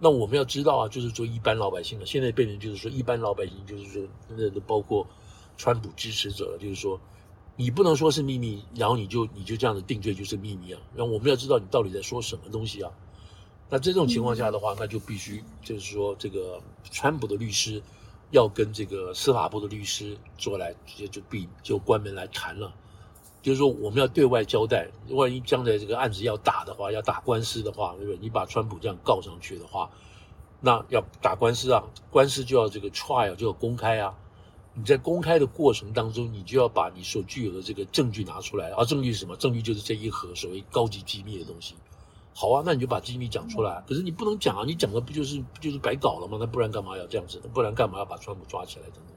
[0.00, 2.06] 那我们要知道啊，就是说一般老百姓了。
[2.06, 5.06] 现在变成就是说一般老百姓，就是说那都包括
[5.58, 6.98] 川普支持者了，就是说
[7.56, 10.80] 你不能说是秘密，然后你就你就这样子定罪就是秘密啊。
[10.96, 12.90] 然后我们要知道你到底在说什么东西啊。
[13.68, 16.60] 那这种情况下的话，那就必须就是说这个
[16.90, 17.82] 川普的律师
[18.30, 22.72] 要跟这个司法部的律师做来直接就闭就关门来谈了。
[23.44, 28.18] 就是说，我们要对外交代，万一将来这个案子要打的话，要打官司的话，对不对？
[28.22, 29.90] 你把川普这样告上去的话，
[30.62, 34.16] 那要打官司啊，官司就要这个 trial 就要公开啊。
[34.72, 38.82] 你在公开的过程当中，你就要把你所具有的这个证据拿出来啊。
[38.86, 39.36] 证据是什么？
[39.36, 41.74] 证据就是这一盒所谓高级机密的东西。
[42.32, 43.84] 好啊，那你就把机密讲出来。
[43.86, 46.38] 可是你不能讲啊，你讲了不就是不就是白搞了吗？
[46.40, 47.42] 那不然干嘛要这样子？
[47.52, 49.14] 不然干嘛要把川普抓起来等等？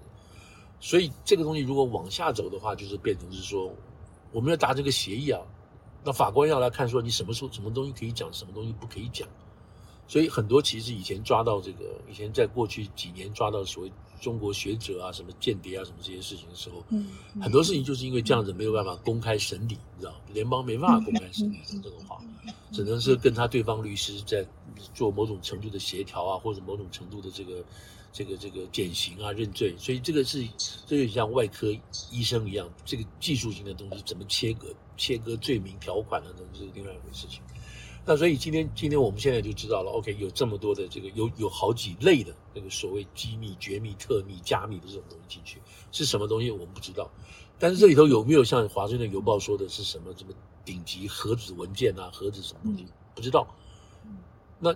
[0.81, 3.71] 所以这个东西如果往下走的话，就是变成是说。
[4.31, 5.41] 我们要达这个协议啊，
[6.03, 9.27] 那法官要来看说你什么时候什么东西可以讲，什么东西不可以讲。
[10.07, 17.07] 所以很多其实以前抓到这个，以前在过去几年抓到所谓中国学者啊、什么间谍啊、什么这些事情的时候，嗯，
[17.41, 22.21] 很多事情就是因为这样子没有办法公开审理，你知道，联邦没办法公开审理这种话，
[22.71, 24.47] 只能是跟他对方律师在
[24.93, 27.63] 做某种程度的协调啊，或者某种程度的这个。
[28.17, 30.43] 这个这个减刑啊，认罪，所以这个是
[30.88, 31.71] 这就像外科
[32.12, 37.43] 医生一样，这个技术性的东西怎么切割切割罪名条款的东西是另外一回事情。
[38.03, 47.08] 那所以今天今天我们现在就知道了，OK，有这么多的这个有有好几类的那个所谓机密、绝密、特密、加密的这种东西进去，是什么东西我们不知道。
[47.60, 50.34] 但是这里头有没有像华盛顿邮报说的是什么什么
[50.65, 53.47] 顶级核子文件啊，核子什么东西不知道？
[54.60, 54.75] 那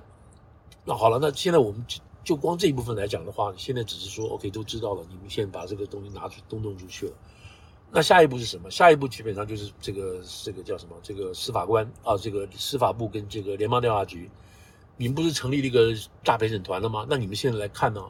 [0.85, 1.83] 那好了，那现在我们。
[2.23, 7.13] 就光这一部分来讲的话，现在只是说 OK 都知道了，你们现在把这个东西拿出，都弄出去了。
[7.91, 8.71] 那下一步是什么？
[8.71, 10.95] 下一步基本上就是这个这个叫什么？
[11.03, 14.29] 这个司法官啊，这个司法部跟这个联邦调查局，
[14.97, 17.05] 你们不是成立了一个大陪审团了吗？
[17.09, 18.01] 那你们现在来看呢？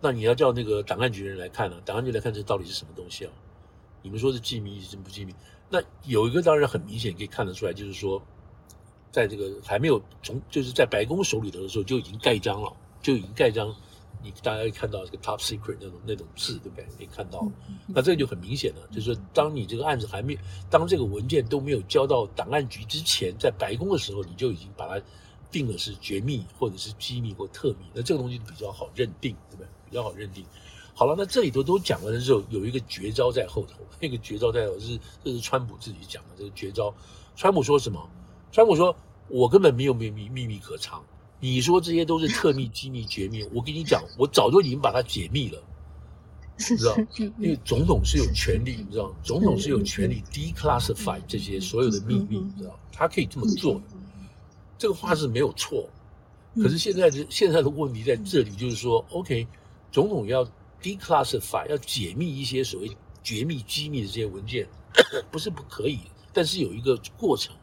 [0.00, 1.80] 那你要叫那个档案局人来看呢？
[1.86, 3.32] 档案局来看这到底是什么东西啊？
[4.02, 5.34] 你们说是机密，是真不机密？
[5.70, 8.20] 那有一个当然很明显可以看得出来，就是说，
[9.10, 12.70] 在这个还没有从就是在白宫手里头的时候就已经盖章了，
[13.04, 13.72] 就已经盖章。
[14.22, 16.86] 你大家看到这个 top secret 那种那种字，对不对？
[16.96, 17.46] 可以看到，
[17.86, 20.34] 那这个就很明显了，就是说，当你这个案子还没，
[20.70, 25.04] 当这个文件都没有交到档案局之前，在白宫的时候，你就已经把它
[25.50, 29.68] 定了是绝密或者是机密或特密，那这个东西比较好认定，对不对？
[29.90, 30.42] 比较好认定。
[30.94, 36.94] 好了，那这里头都讲完了之后，有一个绝招在后头，那个绝招在后头是这是川普自己讲的这个绝招。
[37.36, 38.08] 川普说什么？
[38.50, 38.96] 川普说
[39.28, 41.04] ：“我根本没有秘密秘密可藏。”
[41.52, 45.62] 你说这些都是特密、机密、绝密，我跟你讲，我早就已经把它解密了，
[46.70, 46.96] 你知道？
[47.38, 53.82] 因为总统是有权利，你知道，总统是有权利 declassify 这些所有的秘密，你知道，他可以这么做的。
[54.78, 55.86] 这个话是没有错，
[56.56, 59.46] 可是现在的现在的问题在这里，就是说，OK，
[59.92, 60.48] 总统要
[60.80, 62.90] declassify 要解密一些所谓
[63.22, 64.66] 绝密、机密的这些文件，
[65.30, 66.00] 不是不可以，
[66.32, 67.54] 但是有一个过程，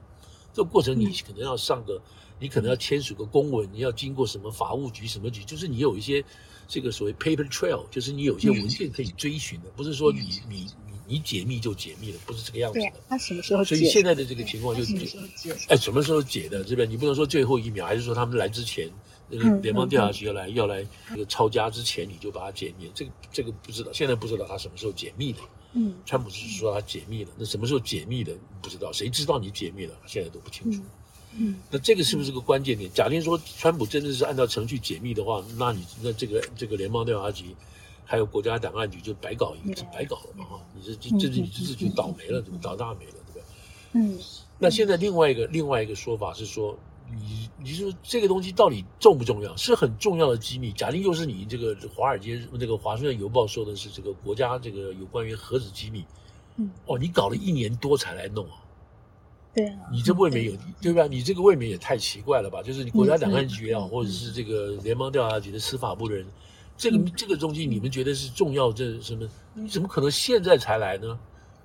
[0.53, 1.99] 这个过程你可能要上个。
[2.41, 6.23] 你可能要签署个公文，你要经过什么法务局什么局，就是你有一些
[6.67, 12.91] 这个所谓 paper trail，就是你有一些文件可以追寻的，不是说你你你你解密就解密了，不是这个样子的。
[13.07, 13.75] 他什么时候解？
[13.75, 16.63] 所以现在的这个情况就是解，哎，什么时候解的？
[16.63, 18.89] 这边你不能说最后一秒，还是说他们来之前，
[19.29, 22.89] 那个联邦调查局要来要来那个抄家之前，你就把它解密？
[22.95, 25.39] 这个这个不知道，现在不知道他什么时候解密的。
[25.73, 29.93] 嗯，川普是说他解密了，那什么时候解密的不知道，谁知道你解密了？
[30.05, 30.81] 现在都不清楚。
[30.81, 30.85] 嗯，
[31.69, 32.91] 那这个是不是个关键点？
[32.93, 37.55] 假定说川普真的是按照程序解密的话，那你那这个这个联邦调查局
[38.03, 40.59] 还有国家档案局就白搞一次，白搞了嘛哈！
[40.75, 43.43] 你这这这是你自己倒霉了，怎么倒大霉了，对不对？
[43.93, 44.19] 嗯。
[44.59, 46.77] 那现在另外一个另外一个说法是说，
[47.09, 49.55] 你你说这个东西到底重不重要？
[49.55, 50.71] 是很重要的机密。
[50.73, 56.05] 假定又是你这个华尔街那个华盛顿邮报说的是这个国家这个有关于核子机密，
[56.57, 58.60] 嗯，哦，你搞了一年多才来弄啊。
[59.53, 61.07] 对啊，你这未免有对吧？
[61.07, 62.63] 你这个未免也太奇怪了吧？
[62.63, 66.25] 就是你国家档案局也好，或者是这个联邦调查局的司法部的人，
[66.77, 68.71] 这个这个东西你们觉得是重要？
[68.71, 69.27] 这什么？
[69.53, 71.19] 你怎么可能现在才来呢？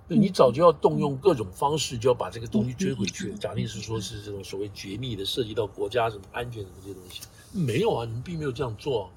[0.08, 3.32] 你早就要动用各种方式，就要把这个东西追回去。
[3.34, 7.22] 假定是说是这种所谓绝密的，涉及到国家什么安全什么这些东西，
[7.52, 9.10] 没有啊，你们并没有这样做。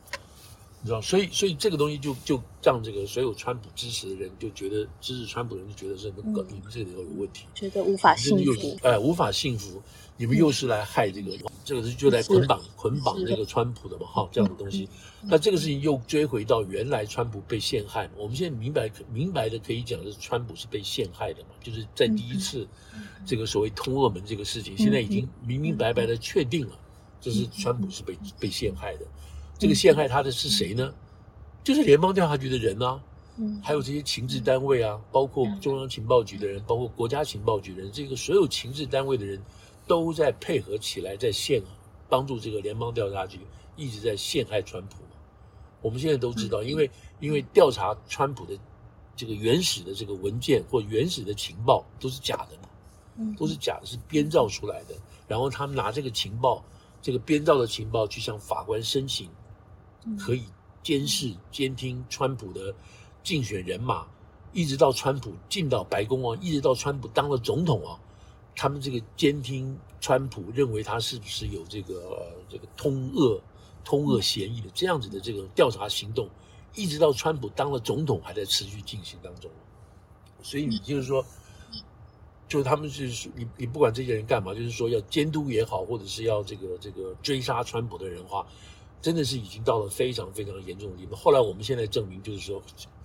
[0.81, 9.81] 你知道，所以所以这个东西就就让这个所有川普支持的人就觉得支持川普的人就觉得是你们搞你们这里头有问题，觉得无法幸福，哎，无法幸福，
[10.15, 14.87] 你们又是来害这个，这个是就来捆绑捆绑这个川普的嘛，哈，这样的东西。
[15.23, 22.65] 那这个事情又追回到原来川普被陷害，我们现在明白明白的可以讲的是川普是被陷害的嘛，就是在第一次
[23.25, 26.79] 这个所谓通俄门这个事情，现在已经明明白白的确定了，
[27.19, 29.05] 就是川普是被被陷害的。
[29.59, 30.91] 这个陷害他的是谁呢？
[31.65, 32.99] 就是联邦调查局的人啊，
[33.35, 39.39] 嗯，还有这些情治单位啊，包括中央情报局的人，包括国家情报局的人，这个所有情治单位的人
[39.85, 41.61] 都在配合起来，在陷
[42.07, 43.39] 帮助这个联邦调查局
[43.75, 44.95] 一直在陷害川普。
[45.81, 48.57] 我们现在都知道，因为因为调查川普的
[49.17, 54.95] 这个原始的这个文件或原始的情报都是假的嘛，都是假的，是编造出来的。
[55.27, 56.63] 然后他们拿这个情报，
[57.01, 59.29] 这个编造的情报去向法官申请。
[60.17, 60.43] 可以
[60.81, 62.73] 监视、监听川普的
[63.23, 64.07] 竞选人马，
[64.53, 67.99] 一直到川普进到白宫啊，一直到川普当了总统啊，
[68.55, 73.39] 他们这个监听川普，认为他是不是有这个、这个通俄
[73.83, 76.29] 通俄嫌疑的这样子的这个调查行动，
[76.75, 79.51] 一直到川普当了总统还在持续进行当中。
[80.41, 81.23] 所以你就是说，
[82.47, 88.47] 就他们是你你不管这些人干嘛，就是说要监督也好，或者是要这个这个追杀川普的人话。
[89.01, 91.15] 真的是已经到了非常非常严重的地步。
[91.15, 92.61] 后来我们现在证明，就是说，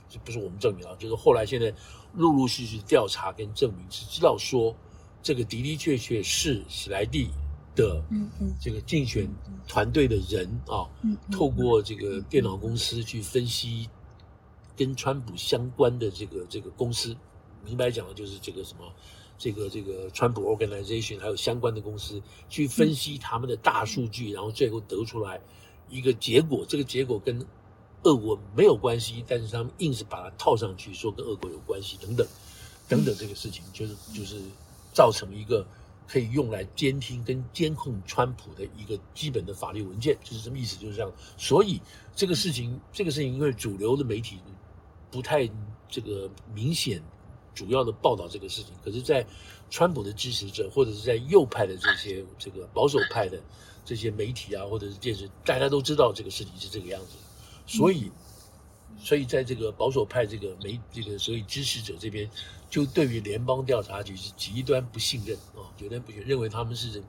[0.09, 1.72] 这不是我们证明啊，就是后来现在
[2.14, 4.74] 陆陆续续调查跟证明，是知道说
[5.22, 7.28] 这个的的确确是喜来蒂
[7.76, 8.02] 的
[8.61, 9.28] 这个竞选
[9.68, 10.90] 团队的人啊，
[11.30, 13.88] 透过这个电脑公司去分析
[14.76, 17.16] 跟川普相关的这个这个公司，
[17.64, 18.85] 明白讲的就是这个什么，
[19.38, 25.40] 这个这个川普 Organization 还有相关的公司去分析他们的大数据，然后最后得出来。
[25.94, 27.46] 一个结果，这个结果跟
[28.02, 32.27] 俄国没有关系，但是他们硬是把它套上去，说跟俄国有关系，等等，
[32.88, 34.40] 等等，这个事情就是就是
[34.92, 35.64] 造成一个
[36.08, 40.77] 可以用来监听跟监控川普的一个基本的法律文件，就是这么意思？
[40.77, 41.12] 就是这样。
[41.38, 41.81] 所以
[42.16, 44.40] 这个事情，这个事情因为主流的媒体
[45.12, 45.48] 不太
[45.88, 47.00] 这个明显
[47.54, 49.25] 主要的报道这个事情，可是，在
[49.71, 53.40] 川普的支持者或者是在右派的这些这个保守派的。
[53.85, 57.16] 这些媒体啊，或者是电视，大家都知道这个事情是这个样子，
[57.66, 58.10] 所以，
[58.98, 62.30] 所以在这个保守派这个媒这个所以支持者这边，
[62.70, 67.02] 就对于联邦调查局是极端不信任啊，极端不信任，认为他们是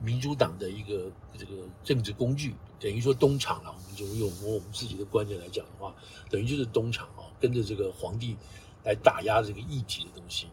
[0.00, 1.52] 民主党的一个这个
[1.84, 3.70] 政治工具，等于说东厂了。
[3.70, 5.94] 我们就用我们自己的观点来讲的话，
[6.30, 8.36] 等于就是东厂啊，跟着这个皇帝
[8.82, 10.48] 来打压这个异己的东西。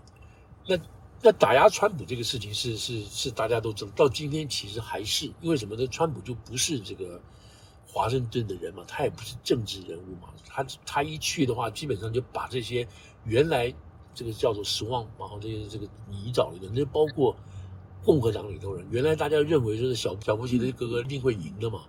[0.68, 0.78] 那
[1.22, 5.88] 那打压川普这个事情是是是大家都知道，到今天其实还是因为什么呢？
[5.88, 7.22] 川普就不是这个。
[7.94, 12.88] 华盛顿的人嘛，他也不是政治人物嘛，他他一去的话，基本上就把这些
[13.26, 13.74] 原来
[14.16, 17.36] 这个叫做失望，然后这些这个泥沼里的，那包括
[18.02, 21.82] 共和党里头人，原来大家认为就是小小布希的哥哥一定会赢的嘛，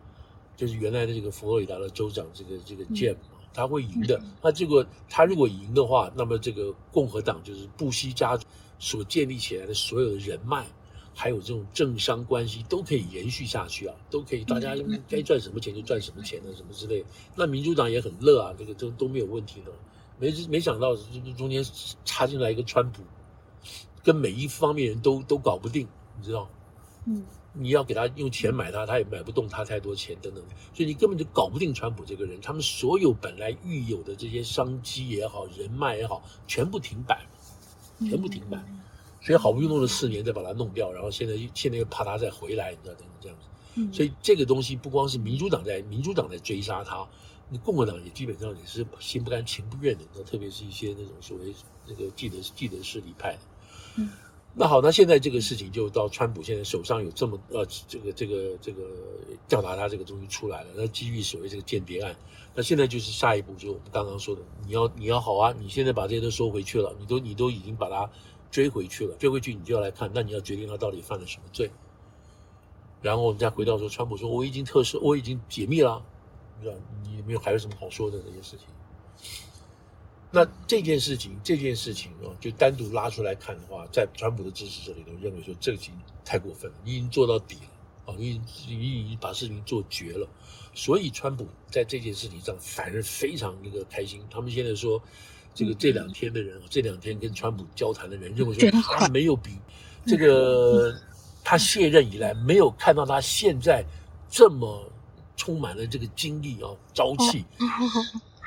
[0.57, 4.21] 就是原来的这个佛罗里达的州长这个这个 Jeb 嘛，他会赢的。
[4.43, 8.45] 那这个他如果赢的话，那么这个共和党就是布希家族
[8.83, 10.67] 所建立起来的所有的人脉。
[11.15, 14.75] 还有这种政商关系都可以延续下去啊，都可以，大家
[15.07, 17.07] 该赚什么钱就赚什么钱的，什么之类的。
[17.37, 19.71] 那民主党也很乐啊，这个都都没有问题的。
[20.19, 20.97] 没没想到
[21.37, 21.63] 中间
[22.07, 23.03] 插进来一个川普，
[24.03, 25.87] 跟每一方面人都都搞不定，
[26.19, 26.49] 你知道？
[27.05, 27.23] 嗯，
[27.53, 32.41] 你要给他用钱买他，他也买不动他太多钱等等，所以你根本就搞不定川普这个人。
[32.41, 37.27] 他们所有本来预有的这些商机也好，人脉也好，全部停摆，
[38.01, 38.63] 全部停摆。
[39.21, 43.97] 所以好不容易弄了四年，再把它弄掉，然后现在现在又怕它再回来，你知道这样子。
[43.97, 47.07] 所以这个东西不光是民主党在民主党在追杀他，
[47.49, 50.05] 那共和党也基本上也是心不甘情不愿的。
[50.15, 51.55] 那特别是一些那种所谓
[51.87, 53.39] 那个既得既得势力派的。
[53.97, 54.11] 嗯。
[54.55, 58.83] 那好，那现在这个事情就到川普现在手上有这么呃这个这个这个
[59.49, 62.15] 调查他这个东西出来了，那基于所谓这个间谍案，
[62.55, 68.11] 那现在就是下一步，就我们刚刚说的，你要你要好啊，你现在把这些都收回去了，你都你都已经把它。
[68.53, 71.71] 追回去了，追回去你就要来看，那你要决定他到底犯了什么罪。
[73.01, 76.05] 然后我们再回到说，川普说我已经特赦，我已经解密了，
[76.59, 78.67] 你知道你有没有还有什么好说的这些事情？
[80.31, 88.39] 那这件事情，这件事情啊，就单独拉出来看的话，在川普的支持者里头认为说，这个已经太过分了，你已经做到底了啊，你
[88.69, 90.29] 你已经把事情做绝了，
[90.75, 94.21] 所以川普在这件事情上反而非常那个开心。
[94.31, 95.03] 他们现在说。
[95.55, 99.51] 这个这两天的人，这两天跟川普交谈的人认为说，他没有比
[100.07, 100.99] 这个
[101.45, 103.85] 他卸任以来没有看到他现在
[104.31, 104.91] 这么
[105.37, 107.45] 充满了这个精力啊，朝气，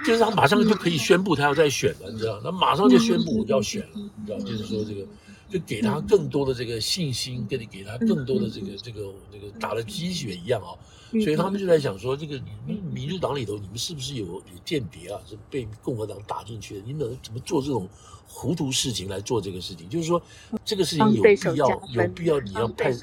[0.03, 2.39] 就是他马上就可以宣布他要再选了，你知道？
[2.41, 4.37] 他马上就宣布要选了，你知道？
[4.39, 5.07] 就是说这个，
[5.49, 10.75] 就给他更多的这个信心，给给他更多的这个这个这个打了鸡血一样啊。
[11.23, 15.21] 所以他们就在想说，这个民民主党里头，你们是不是有有间谍啊？
[15.25, 16.81] 是被共和党打进去的？
[16.85, 17.87] 你们怎么做这种
[18.27, 19.87] 糊涂事情来做这个事情？
[19.87, 20.21] 就是说，
[20.65, 22.93] 这个事情有必要，有必要你要派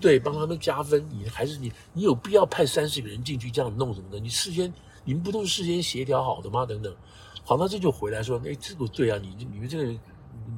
[0.00, 4.18] 对帮他们加分，你还是你你有必要派三十个人进去这样弄什么的？
[4.18, 4.72] 你事先
[5.06, 6.66] 你们不都是事先协调好的吗？
[6.66, 6.94] 等等，
[7.42, 9.84] 好，那这就回来说，哎，这个对啊，你你们这个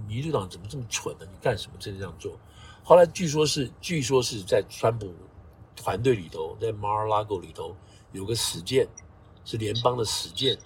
[0.08, 1.26] 民主党怎么这么蠢呢？
[1.30, 2.36] 你干什么这样做？
[2.82, 5.14] 后来据说是据说是在川普。
[5.80, 7.74] 团队里头，在 Mar-a-Lago 里头
[8.10, 8.88] 有个死键，
[9.44, 10.58] 是联邦的死键。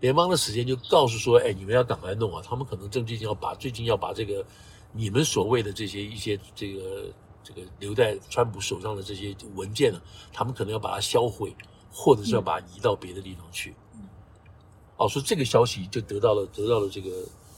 [0.00, 2.42] 联邦的死键就告诉说：“哎，你们要赶快弄啊！
[2.46, 4.44] 他们可能正最近要把最近要把这个
[4.92, 7.10] 你们所谓的这些一些这个
[7.42, 9.98] 这个留在川普手上的这些文件呢，
[10.30, 11.56] 他们可能要把它销毁，
[11.92, 13.74] 或者是要把它移到别的地方去。”
[14.96, 17.10] 哦，说这个消息就得到了得到了这个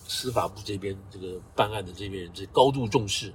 [0.06, 3.32] 司法部这边这个办案的这边人这高度重视。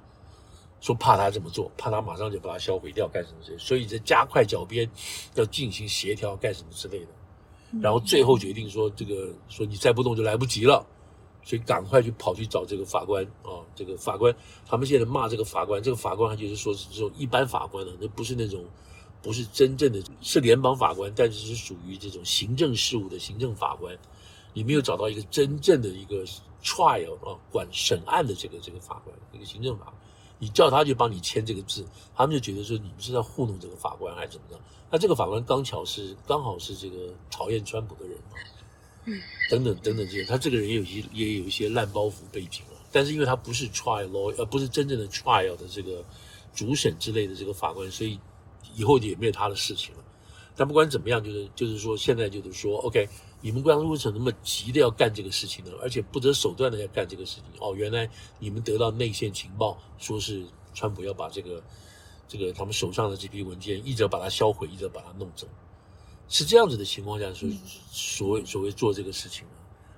[0.79, 4.87] 说怕他这么做，怕他马上就把它销毁掉，干什么之类，所以在加快脚边，
[5.33, 7.07] 要进行协调，干什么之类的。
[7.81, 10.85] 然后最后决定说，这个说你再不动就来不及了，
[11.43, 14.31] 所以赶快去跑去找这个法官啊，这个法官，
[14.67, 18.63] 他们现在骂这个法官，这个法官他就是说是这种一般法官了，那不是那种，
[19.21, 23.97] 不是真正的，是联邦法官，但是是属于这种行政事务的行政法官，
[24.53, 26.25] 你没有找到一个真正的一个
[26.63, 29.95] trial 啊，管审案的这个这个法官，一个行政法官。
[30.39, 31.83] 你叫他去帮你签这个字，
[32.15, 34.61] 他们就觉得说你们是在糊弄这个法官还是怎么样？
[34.91, 38.37] 那这个法官刚巧是刚好是这个讨厌川普的人嘛，
[39.05, 42.77] 嗯，等等等等这些，他这个人也有一些也有一些烂包袱背景了。
[42.91, 46.05] 但是因为他不是 trial lawyer，呃，不是真正的 trial 的这个
[46.53, 48.19] 主审之类的这个法官，所以
[48.75, 50.03] 以后也没有他的事情了。
[50.55, 53.07] 但不管怎么样，就是就是说现在就是说，OK。
[53.39, 55.71] 你们为什么那么急的要干这个事情呢？
[55.79, 57.43] 而且不择手段的要干这个事情？
[57.59, 58.09] 哦，原来
[58.39, 60.43] 你们得到内线情报，说是
[60.73, 61.63] 川普要把这个
[62.27, 65.47] 这个他们手上的这批文件，一则把它销毁，一则把它弄走，
[66.27, 67.47] 是这样子的情况下，所
[67.91, 69.45] 所谓所谓做这个事情。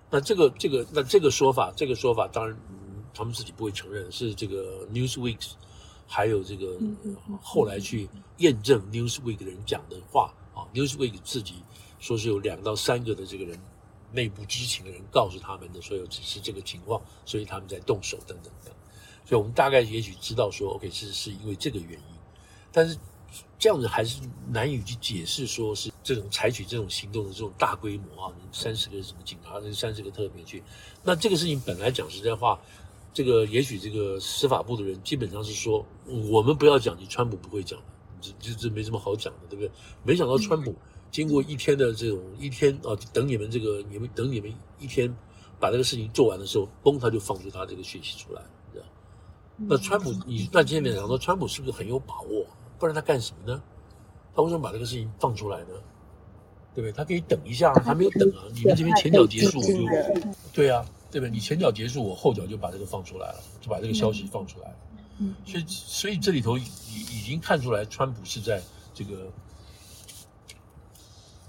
[0.09, 5.51] 那这个这个那这个说法，这个说法当然，嗯，他们自己不会承认，是这个 Newsweek
[6.09, 6.77] 还有这个
[7.41, 11.63] 后来去验证 Newsweek 的人讲的话啊，Newsweek 自己。
[12.01, 13.59] 说是有两到三个的这个人
[14.13, 18.71] 内部知情的人告诉他们的，所以只是这个情况，所以他们在动手等等的。
[19.25, 22.15] 所以我们大概也许知道说，OK 是是因为这个原因，
[22.71, 22.97] 但是
[23.59, 30.63] 这样子还是难以去解释，说是这种采取这种行动的这种大规模啊，三十个什么警察，三十个特别去，
[31.03, 32.57] 那这个事情本来讲实在话，
[33.13, 35.85] 这个也许这个司法部的人基本上是说，
[36.31, 37.85] 我们不要讲，你川普不会讲的，
[38.21, 39.71] 这这这没什么好讲的，对不对？
[40.03, 40.73] 没想到川普
[41.11, 45.13] 经过一天的这种一天啊，等你们这个你们等你们一天
[45.59, 48.41] 把这个事情做完的时候，嘣，他就放出他这个讯息出来。
[49.61, 52.45] 那川普，你那今天讲说，川普是不是很有把握？
[52.77, 53.61] 不然他干什么呢？
[54.33, 55.67] 他为什么把这个事情放出来呢？
[56.73, 56.93] 对不对？
[56.93, 58.47] 他可以等一下，还没有等啊！
[58.53, 60.21] 你们这边前脚结束，我就
[60.53, 61.29] 对啊，对不对？
[61.29, 64.75] 你前脚结束，我后脚就把这个放出来了，就把这个消息放出来了。
[65.19, 68.61] 嗯，所以所以这里头已已经看出来，川普是在
[68.93, 69.31] 这个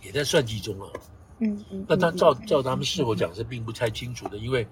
[0.02, 0.92] 也在算计中了。
[1.38, 1.84] 嗯嗯。
[1.88, 4.66] 那他照照他们是否讲是并不太清楚的，因为。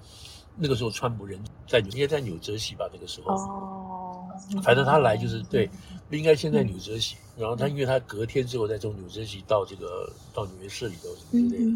[0.60, 2.84] 那个时候，川普人在应该在纽泽西吧？
[2.92, 3.87] 那个时候，哦，
[4.62, 5.68] 反正他来就是对，
[6.08, 7.16] 不应该先在纽泽西。
[7.36, 11.70] 然后他因为他隔天之后再从纽泽西到这个到纽约市里头什么之类的。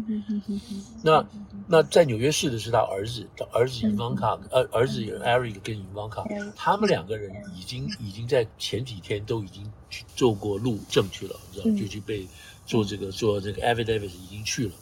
[1.01, 1.25] 那
[1.67, 12.27] 那在纽约市的是他儿子，他儿子伊万卡，呃，儿子 Eric 跟伊万卡，他们两个人已经已经在前几天都已经去做过路证去了，你知道，就去被
[12.65, 14.73] 做这个做这个 affidavit 已经去了。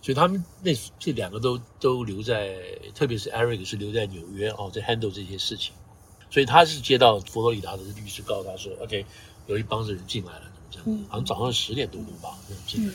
[0.00, 2.56] 所以他们那这两个都都留在，
[2.94, 5.74] 特别是 Eric 是留在纽约哦，在 handle 这些事情。
[6.32, 9.04] 所以他是接到佛罗里达的律师告诉他说，OK，
[9.46, 11.04] 有一帮子人进来了，怎么这样？
[11.08, 12.94] 好像早上十点多钟吧，进来。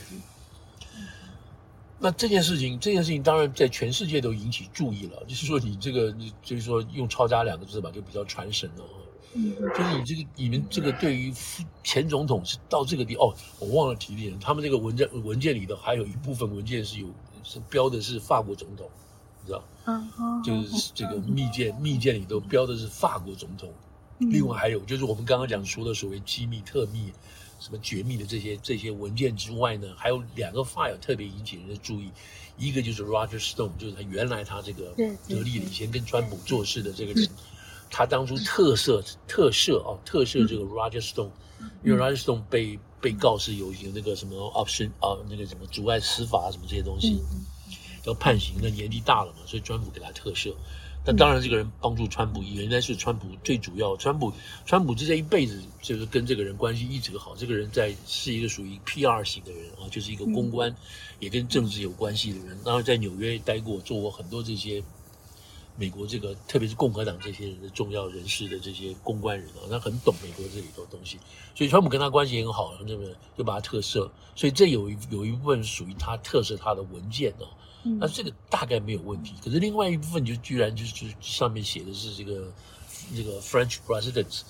[1.99, 5.23] 那这件事情，这件事情当然在全世界都引起注意了。
[5.27, 6.11] 就是说，你这个，
[6.43, 8.83] 就是说用“抄家”两个字吧，就比较传神了。
[9.33, 11.31] 就是你这个，你们这个对于
[11.83, 17.07] 前总统是到这个地哦，我忘了提点，他们这个文件文件里头还有一部分文件是有
[17.43, 19.06] 是标的是法国总统，你
[19.47, 19.63] 知道？
[20.43, 23.73] 就是这个密件密件里头标的是法国总统。
[24.19, 27.11] 另外还有就是我们刚刚讲说的所谓机密、特密、
[27.59, 32.09] 什么绝密的这些这些文件之外呢，还有两个 file 特别引起人的注意，
[32.57, 34.93] 一个就是 Roger Stone，就是他原来他这个
[35.27, 37.29] 得力领先跟川普做事的这个人。
[37.89, 41.29] 他当初特赦特赦啊，特赦这个 Roger Stone，
[41.85, 47.21] 因为 Roger Stone 被被告是有有那个什么 option 啊，那个什么阻碍司法什么这些东西，
[48.07, 50.53] 要判刑的年纪大了嘛，所以川普给他特赦。
[51.05, 53.95] 但当然，这个人帮助川普，原来是川普最主要。
[53.95, 54.33] 川普
[54.65, 57.35] 川普这这一辈子就是跟这个人关系一直好。
[57.35, 60.75] 这个人在是一个属于 PR 型的人啊，就是一个公关，
[61.19, 62.57] 也跟政治有关系的人。
[62.65, 64.83] 然后在纽约待过，做过很多这些。
[65.79, 71.19] 美国这个，特别是共和党这些人的重要人士的这些公关人啊，他很懂美国这里头东西，
[71.53, 77.31] 所以川普跟他关系很好，那么就把他特赦，所以这有一有一部分属于他特赦他的文件
[77.83, 79.33] 哦，那这个大概没有问题。
[79.43, 82.51] 可是另外一部分就居然就是上面写的是这个
[83.15, 84.41] 这个 French president，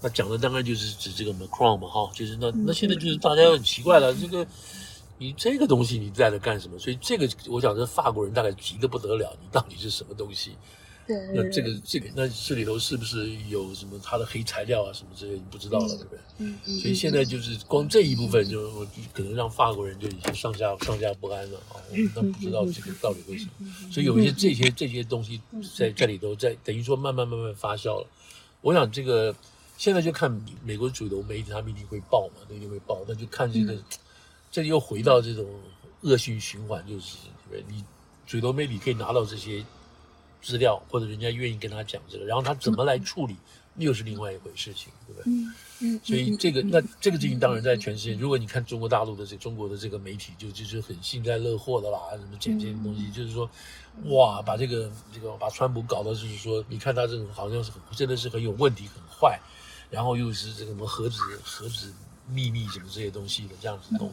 [0.00, 4.46] 那讲的当然就是指这个 Macron 嘛哈，就是那那现在就是大家很奇怪了，这个。
[5.16, 6.76] 你这个东西你在这干什么？
[6.76, 9.32] 所以这个我想这法国人大概急得不得了。
[9.40, 10.56] 你到底是什么东西？
[11.06, 15.34] 对，那这个这个那这里头是不是有什么他的黑材料啊什么之类？
[15.34, 16.18] 你不知道了，对不对？
[16.38, 16.78] 嗯嗯。
[16.78, 21.76] 所以现在就是光这一部分就可能让法国人就已经上下上下不安了啊。
[22.14, 23.72] 那不知道这个到底为什么？
[23.92, 25.40] 所以有一些这些这些东西
[25.76, 28.06] 在这里头在等于说慢慢慢慢发酵了。
[28.60, 29.34] 我想这个
[29.76, 30.30] 现在就看
[30.62, 33.76] 美国主流媒体他们一定会报嘛，一定会报，那就看这个。
[34.50, 35.44] 这又回到这种
[36.02, 37.16] 恶性循环，就是
[37.66, 37.84] 你
[38.24, 39.64] 主流媒体可以拿到这些
[40.44, 43.34] 资料，或者人家愿意跟他讲这个，然后他怎么来处理，
[43.78, 45.32] 又是另外一回事情，对不对？
[45.32, 46.00] 嗯嗯。
[46.04, 53.50] 所以这个那这个事情当然在全世界，如果你看中国大陆的这中国的这个媒体，就就是很幸灾乐祸的啦，什么捡这些东西，就是说，
[54.04, 59.40] 哇，把这个这个把川普搞的就是说，你看他这种好像是很真的是很有问题，很坏，
[59.90, 61.92] 然后又是这个什么核子核子
[62.28, 64.12] 秘密什么这些东西的这样子弄。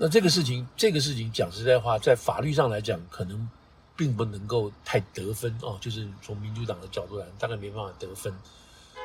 [0.00, 3.48] 那这个事情，这个事情讲实在话，在法律上来讲，可能
[3.98, 5.76] 并不能够太得分哦。
[5.78, 8.32] 就是从民主党的角度来，大概没办法得分，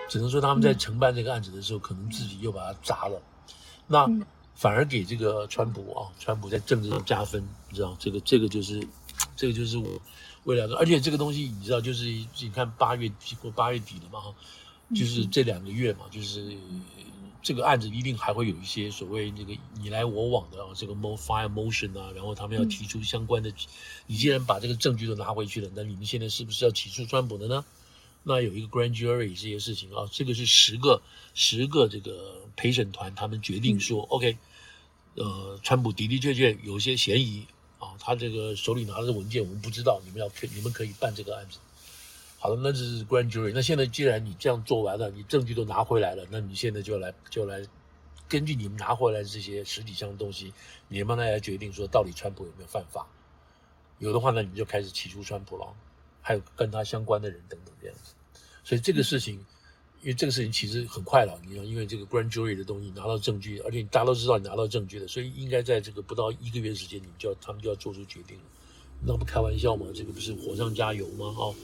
[0.08, 3.22] 只能说他们在承办这个案子的时候，可能自己又把它砸了。
[3.88, 4.08] 那
[4.56, 8.88] 反而给这个川普啊，川普在政治上加分，你知道，这个这个就是，
[9.36, 10.00] 这个就是我
[10.44, 14.34] 未来的，而且这个东西你知道，就是你看八月底过八月底了嘛，哈，
[14.96, 16.56] 就是这两个月嘛，就是。
[17.44, 23.54] 这个案子一定还会有一些所谓那个你来我往的啊，这个 mo file motion 啊，然后他们要提出相关的。
[24.08, 27.66] 你既然把这个证据都拿回去了，那你们现在是不是要起诉川普的呢？
[28.24, 31.02] 那有一个 grand jury 这些事情啊，这个是十个
[31.34, 34.38] 十个这个陪审团，他们决定说、嗯、OK，
[35.16, 37.46] 呃，川普的的确确有些嫌疑
[37.80, 41.60] 啊，啊，他这个手里拿的文件，我们不知道，你们要可你们可以办这个案子。
[42.44, 43.54] 好了，那这是 grand jury。
[43.56, 47.66] 那现在既然你这样做完了，你证据都拿回来了，那你现在就来就来
[48.28, 50.52] 根据你们拿回来的这些实体上的东西，
[50.89, 53.08] 你们帮大家决定说到底川普有没有犯法？
[54.00, 55.74] 有的话呢，你就开始起诉川普了，
[56.22, 58.14] 还有跟他相关的人等等这样子。
[58.62, 59.39] 所以这个事情。
[60.02, 68.44] 因为这个事情其实很快了，你知道，因为这个 grand jury 的东西拿到证据，而且大家都知道你拿到证据了，所以应该在这个不到一个月时间，你们就要他们就要做出决定了。
[69.00, 69.86] 那不开玩笑吗？
[69.96, 71.34] 这个不是火上加油吗？
[71.38, 71.56] 哦，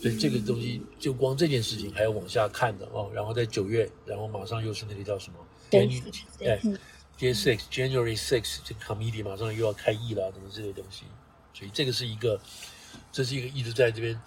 [0.00, 3.10] 所以这个东西就光这件事情还要往下看的哦。
[3.14, 5.38] 然后在九月，然后马上又是那个叫什么？
[5.70, 5.86] 对，
[6.40, 6.58] 哎
[7.16, 11.04] ，J six January six 这个 committee 马上又要开议了，什么这些东西。
[11.52, 12.40] 所以这个是一个，
[13.12, 14.20] 这是一个一直在这边。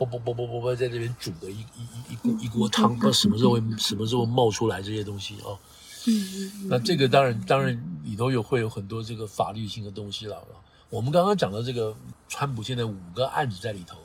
[0.00, 5.52] 啵啵啵啵啵啵，在这边煮的一一一一锅一锅汤，不知道什么时候会什么时候冒出来这些东西啊？
[6.06, 6.68] 嗯嗯。
[6.70, 10.42] 那这个当然当然里头有会有很多这个法律性的东西了。
[10.88, 11.94] 我们刚刚讲的这个
[12.30, 13.98] 川普现在五个案子在里头，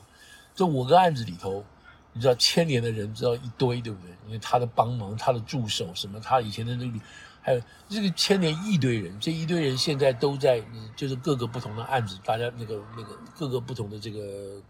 [0.56, 1.64] 这五个案子里头，
[2.12, 4.10] 你知道牵连的人知道一堆对不对？
[4.26, 6.98] 因为他的帮忙，他的助手什么，他以前的那个，
[7.40, 10.60] 还有这个牵连一堆人，这一堆人现在都在
[10.96, 14.60] 就是各个不同的案子，大家那个那个各个不同的这个。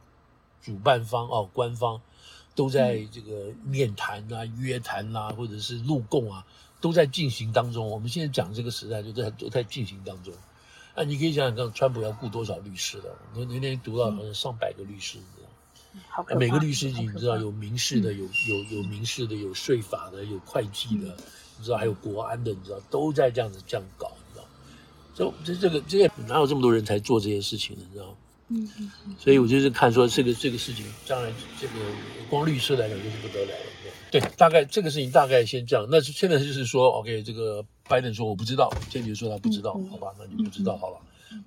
[0.63, 2.01] 主办方哦，官方
[2.57, 6.45] 都在这个面谈啊、约谈啊，或者是录供啊，
[6.81, 7.89] 都在进行当中。
[7.89, 10.35] 我们现在讲这个时代，就在都在进行当中。
[10.97, 13.17] 那你可以想想看，川普要雇多少律师了？
[13.37, 15.46] 我那天读到好像上百个律师，你
[16.37, 21.17] 每个律师你知道有民事的，有有有民事的，有税法的，有会计的，
[21.59, 25.35] 你知道还有国安的，你知道都在这样子这样搞，你知道？
[25.45, 27.83] 这这这个这个哪有这么多人才做这些事情呢？
[27.89, 28.17] 你知道？
[28.49, 31.73] 嗯嗯，所以我就是看说这个这个事情，当然这个
[32.31, 33.73] 光律师来讲就是不得了了。
[34.09, 35.85] 对，大概这个事情大概先这样。
[35.91, 40.15] 那现在就是说，OK，这个拜登说我不知道，坚决说他不知道，好吧？
[40.17, 40.99] 那你不知道好了，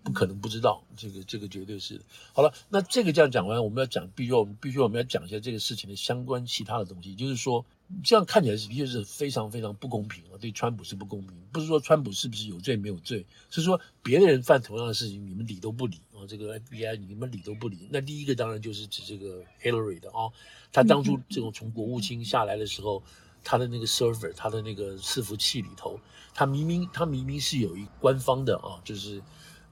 [0.04, 2.02] 不可能不知道，这个这个绝对是。
[2.34, 7.66] 好了，那这个这样讲完，我们要讲，必须我们必须我们要讲一下这个事情的相关其他的东西，就是说。
[8.04, 10.38] 这样看起来是的确是非常非常不公平啊！
[10.40, 16.22] 对川普是不公平，不是说川普是不是有罪没有罪，是说别的人犯同样的事情，你们理都不理啊！
[16.28, 17.90] 这个 FBI 你们理都不理。
[17.90, 20.30] 那第一个当然就是指这个 Hillary 的啊，
[20.72, 23.02] 他当初这种从国务卿下来的时候，
[23.44, 26.00] 他的那个 server，他的那个伺服器里头，
[26.36, 29.20] 他明明他明明是有一官方的啊，就是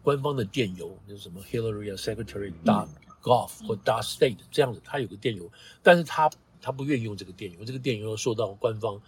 [0.07, 2.87] 官方的电邮，那什么 Hillary 啊 Secretary dot
[3.21, 5.51] gov 或 dot state 这样子，他有个电邮，
[5.83, 6.29] 但是他。
[6.59, 8.99] 他不愿意用这个电邮，这个电邮要受到官方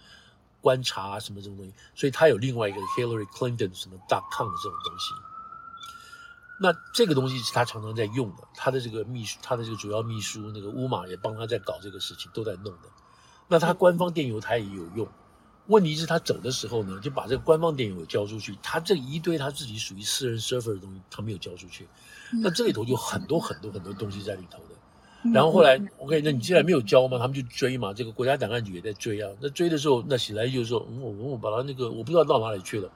[0.60, 5.12] 观察什么什么东西，所以他有另外一个 Hillary Clinton 什么 dot com 的这种东西。
[6.60, 12.88] 那这个东西是他常常在用的，他的这个秘书，他的这个主要秘书那个乌马也帮他在搞这个事情，都在弄的。
[13.48, 15.06] 那他官方电邮他也有用，
[15.70, 21.86] 问题是他走的时候呢，就把这个官方电影有交出去，他这一堆他自己属于私人 server 的东西，他没有交出去。
[22.42, 25.30] 那这里头就很多很多很多东西在里头的。
[25.32, 27.92] 然后后来，OK，那你既然没有交嘛，他们就追嘛。
[27.92, 29.30] 这个国家档案局也在追啊。
[29.40, 32.90] 那追的时候，那喜来利就说：“嗯，我我把他那个我不知道到哪里去了，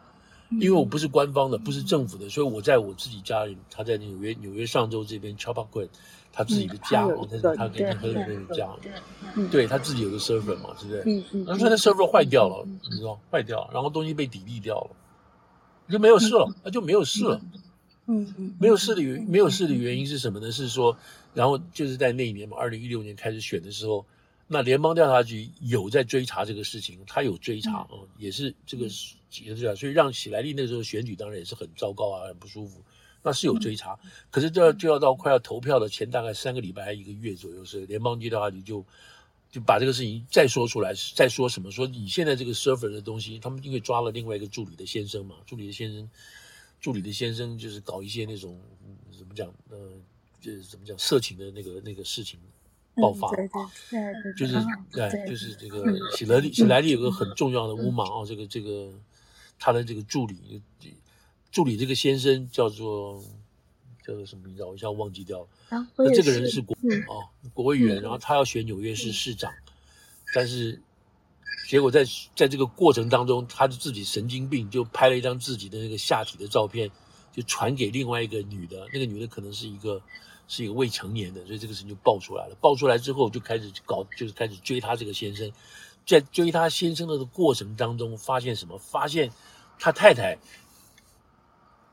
[0.60, 3.56] 因为我不是官方的，不是政府的，所以我在我自己家里。
[3.70, 5.88] 他在纽约纽约上州这边 Chappaquiddick
[6.32, 8.68] 他自己的家，他他跟他的那个家，
[9.50, 11.02] 对他自己有个 server 嘛，是不是？
[11.06, 11.44] 嗯嗯。
[11.44, 14.90] 然后说那 server 坏掉了，你知道坏掉，然后东西被 delete 掉了，
[15.90, 17.40] 就没有事了，那就没有事了。
[18.06, 18.54] 嗯嗯。
[18.58, 20.50] 没有事的原没有事的原因是什么呢？
[20.50, 20.96] 是说。
[21.34, 24.06] 然后就是在那一年嘛，二零一六年开始选的时候，
[24.46, 28.84] 那联邦调查局有在追查这个事情，他有追查啊、嗯，也是这个
[29.42, 32.82] 也是啊，所以让喜来利那时候选举当然也是很糟糕啊，很不舒服。
[33.22, 38.84] 那是有追查，嗯、可是就要就要到快要投票的前大概三个礼拜还一个月左右，是联邦调查局就
[39.50, 41.70] 就把这个事情再说出来，再说什么？
[41.70, 46.10] 说你现在这个 server 的东西，他们因为抓了另外一个助理的先生嘛，助理的先生，
[46.80, 48.60] 助理的先生就是搞一些那种
[49.16, 49.90] 怎么讲呃。
[50.40, 52.38] 就是怎么讲，色情的那个那个事情
[52.96, 54.54] 爆发，嗯、对对对对就是
[54.92, 55.84] 对，就是这个
[56.16, 58.92] 喜来利，喜来利有个很重要的乌玛啊，这个这个
[59.58, 60.62] 他的这个助理，
[61.50, 63.20] 助理这个先生叫做
[64.06, 64.62] 叫做什么名字？
[64.62, 65.48] 我一下忘记掉了。
[65.70, 69.52] 啊，那这个人是国啊、嗯、国会议员，然后他要选纽约市市长，
[70.32, 70.80] 但是
[71.68, 72.04] 结果在
[72.36, 76.88] 在这个过程当中，他就自己神经病，就拍了一张自己的那个下体的照片，
[77.32, 80.00] 就传给另外一个女的，那个女的可能是一个。
[80.46, 82.56] 是一个未成年的，所以这个事情就爆出来了。
[82.60, 85.50] 爆出来之后，就开始搞，就是开始追他这个先生。
[86.06, 88.76] 在追他先生的过程当中，发现什么？
[88.76, 89.30] 发现
[89.78, 90.36] 他太太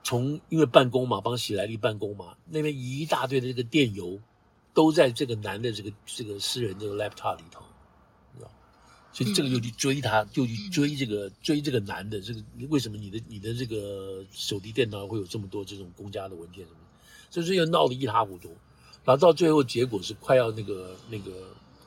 [0.04, 4.20] 从因为办公嘛，帮喜来利办公嘛，那边一大堆的这个电邮
[4.74, 7.64] 都在这个男的这个这个私人这个 laptop 里头，
[8.38, 8.52] 知道？
[9.14, 12.20] 所以这个就去追他，就去追这个追这个男的。
[12.20, 16.80] 这个为什么你的你的这个手提电脑会有这么多这种公家的文件什么？
[17.32, 18.50] 这是又闹得一塌糊涂，
[19.04, 21.32] 然后到最后结果是快要那个那个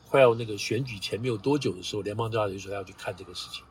[0.09, 3.63] 快要那个选举前没有多久的时候，联邦调查局说要去看这个事情。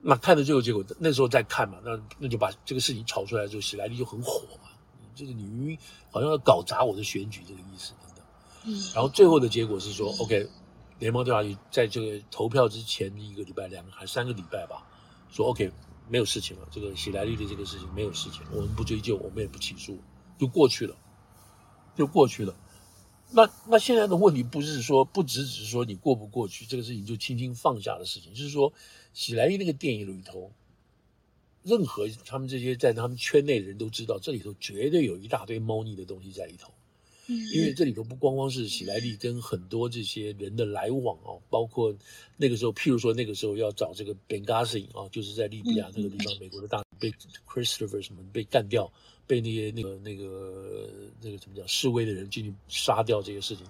[0.00, 4.68] 那看到最后结果，那时候再看嘛，那那就把这个事情炒出来之后，喜来利就很火嘛，
[5.14, 5.78] 这个你
[6.10, 8.24] 好像要搞砸我的选举这个意思等等。
[8.64, 10.48] 嗯，然后最后的结果是说，OK，
[10.98, 14.84] 联邦调查局在这个投票之前一个礼拜、两个还三个礼拜吧，
[15.30, 15.70] 说 OK
[16.08, 19.96] 没有事情了，这个喜来利的这个事情没有事情，我们不追究，我们也不起诉，
[20.42, 20.96] 就过去了，
[21.96, 22.52] 就过去了。
[23.30, 28.72] 那那现在的问题不是说不只只是说你过不过去这个事情就轻轻放下的事情，就是说
[29.14, 30.50] 喜来利那个电影里头，
[31.62, 36.72] 任何他们这些在他们圈内的人都知道，这里头绝对有一大堆猫腻的东西在里头。
[37.28, 41.94] 嗯，因为这里头不光光是喜来利跟很多这些人的来往哦，包括
[42.36, 47.12] 那个时候，譬如说那个时候要找这个 Benghazi 啊，就是在利比亚那个地方，美国的大被
[47.48, 48.92] Christopher 什么被干掉。
[49.26, 50.88] 被那些那个那个
[51.20, 53.64] 那个怎么讲示威的人进去杀掉这个事情，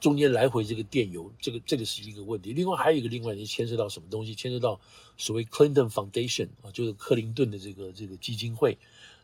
[0.00, 2.52] 中间来回这个电邮，这个这个是一个问题。
[2.52, 4.34] 另外还有一个另外就牵涉到什么东西？
[4.34, 4.80] 牵涉到
[5.16, 8.78] 所谓 Clinton Foundation 啊，就是克林顿的这个这个基金会。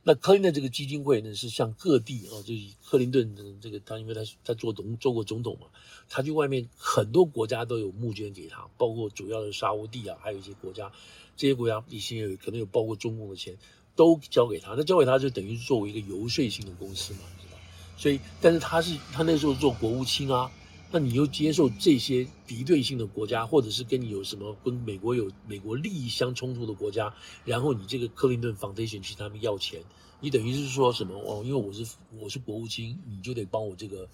[0.06, 5.68] 那克林顿这个基金会呢，是向各地啊，就是克林顿的这个他，因为他他做总做过总统嘛，
[6.10, 10.92] 他去外面很多国家都有募捐给他，包括主要的沙乌地啊，还有一些国家，
[11.36, 13.56] 这些国家一些有可能有包括中共的钱。
[13.96, 17.58] 都交给他，那交给他就等于作为一个游说性的公司嘛，知道？
[17.96, 20.50] 所以，但是他是他那时候做国务卿啊，
[20.90, 27.14] 那你又接受这些敌对性的国家，或者是跟你有什么跟美国有美国利益相冲突的国家，
[27.44, 29.80] 然后你这个克林顿 Foundation 去他们要钱，
[30.20, 31.14] 你等于是说什么？
[31.16, 31.86] 哦，因为我是
[32.18, 34.08] 我是国务卿，你就得帮我这个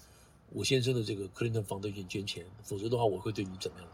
[0.51, 3.87] 我先生的这个克林顿 Foundation 捐钱，否则的话我会对你怎么样？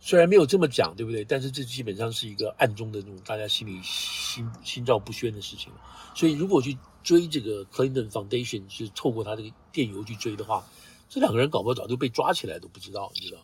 [0.00, 1.24] 虽然没有这么讲，对不对？
[1.24, 5.70] 但是这基本上是一个暗中的那种大家心里心心照不宣的事情。
[6.14, 10.66] 所以如果去追这个 Clinton Foundation，是透过他这个电邮去追的话，
[11.08, 13.42] 这两个人搞不好早就被抓起来都不知道，你知道？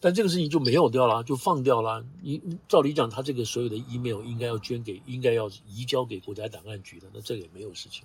[0.00, 2.04] 但这个事情就没有掉了，就放掉了。
[2.22, 8.02] 你照理讲，他这个所有的 email 应该要捐给，应该要移交给国家档案局的，那这个也没有事情。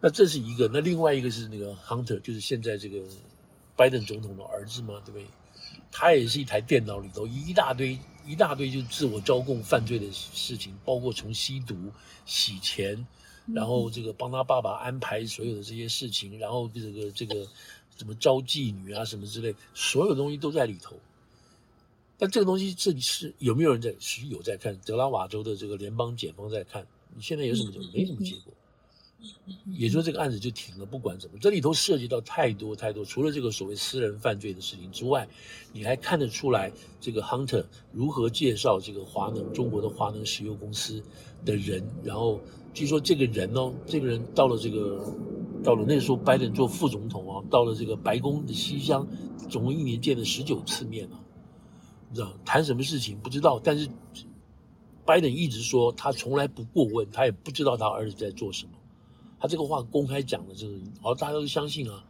[0.00, 2.98] 那这是一个，那另外一个是那个 Hunter，就是现在这个
[3.76, 5.26] 拜登总统的儿子嘛，对不对？
[5.96, 11.76] 他也是一台电脑里头一大堆一大堆就自我招供犯罪的事情，包括从吸毒、
[12.26, 13.06] 洗钱，
[13.54, 17.46] 然后这个帮他爸爸安排所有的这些事情，然后这个这个
[17.96, 20.96] 什么招妓女啊什么之类，所有东西都在里头。
[22.18, 23.94] 但这个东西这里是有没有人在？
[24.00, 26.84] 是有在看德拉瓦州的这个联邦检方在看。
[27.14, 27.88] 你现在有什么结果？
[27.92, 28.52] 没什么结果。
[29.66, 30.86] 也就，这个案子就停了。
[30.86, 35.26] 不管怎么，这里头涉及到太多太多，除了这个所谓私人犯罪的事情之外，
[35.72, 36.70] 你还看得出来
[37.00, 41.02] 这个 Hunter 如何介绍这个华能中国的华能石油公司
[41.44, 41.84] 的人。
[42.02, 42.40] 然后
[42.72, 45.14] 据说这个人哦，这个人到了这个
[45.62, 49.06] 到了那时候拜登做副总统啊，到了这个白宫的西厢，
[49.48, 51.20] 总共一年见了十九次面啊，
[52.10, 53.88] 你知道谈什么事情不知道，但是
[55.06, 58.72] 拜登一直说他从来不过问，他也不知道他儿子在做什么。
[59.44, 62.02] 他这个话公开讲的，就是好，大家都相信啊。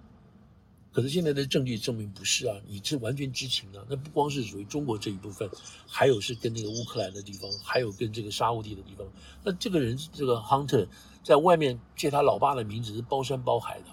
[0.93, 3.85] 可是现在的证据证明不是啊，你是完全知情啊。
[3.91, 5.51] 那不光是属于中国这一部分，
[5.85, 9.05] 还有是跟那个乌克兰的地方，还有跟这个沙乌地的地方。
[9.43, 10.87] 那这个人，这个 Hunter
[11.24, 13.87] 在外面借他老爸的名字是包山包海的。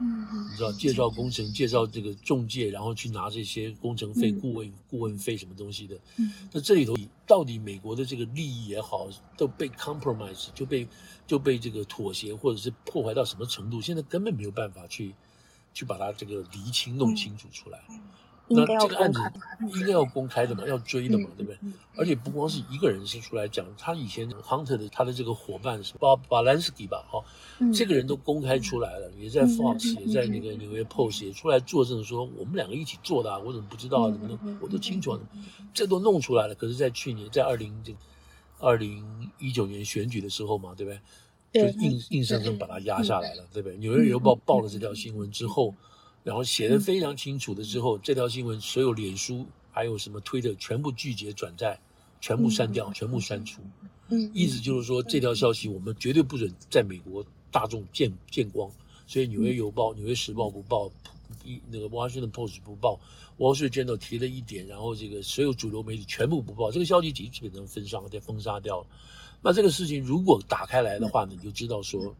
[0.00, 5.98] 嗯，你知道介绍工程，介绍这个中介，然后去拿这些工程费、顾问顾问费什么东西的。
[6.18, 6.94] 嗯，那这里头
[7.26, 10.86] 到底美国的这个利益也好，都被 compromise 就被
[11.28, 13.80] 就被这个妥协或者是破坏到什么程度？
[13.80, 15.14] 现在根本没有办法去
[15.72, 17.78] 去把它这个厘清弄清楚出来。
[18.50, 19.20] 那这个案子
[19.74, 21.58] 应该要公开的嘛，要追的嘛，对不对？
[21.98, 27.22] 而且不光是一个人是出来讲，他以前 Hunter 的他的这个伙伴是巴巴兰斯基吧，哈，
[27.74, 34.10] 这个人都公开出来了，也在 Fox，也在那个纽约 Post 也出来作证说，我们两个一起做的啊，我怎么不知道啊？
[34.10, 34.58] 怎么弄？
[34.62, 35.20] 我都清楚啊，
[35.74, 36.54] 这都弄出来了。
[36.54, 37.94] 可是，在去年，在二零这
[38.58, 40.92] 二零一九年选举的时候嘛，对不
[41.52, 41.72] 对？
[41.72, 43.76] 就硬硬生生把它压下来了，对不对？
[43.78, 45.74] 纽约邮报报了这条新闻之后。
[46.24, 51.78] 然后写得非常清楚的之后，这条新闻所有脸书还有什么推特全部拒绝转载，
[52.20, 53.62] 全部删掉，全部删除。
[54.08, 58.70] 嗯，意思就是说这条消息我们绝对不准在美国大众见见光。
[59.06, 60.90] 所以《纽约邮报》《纽约时报》不报，
[61.44, 62.98] 一那个《Washington Post》不报，
[63.42, 68.86] 《Wall Street Journal》提了一点，然后这个所有主流媒体全部不报，这个消息基基本上封杀，被封杀掉了。
[69.42, 72.14] 那这个事情如果打开来的话呢，你就知道说。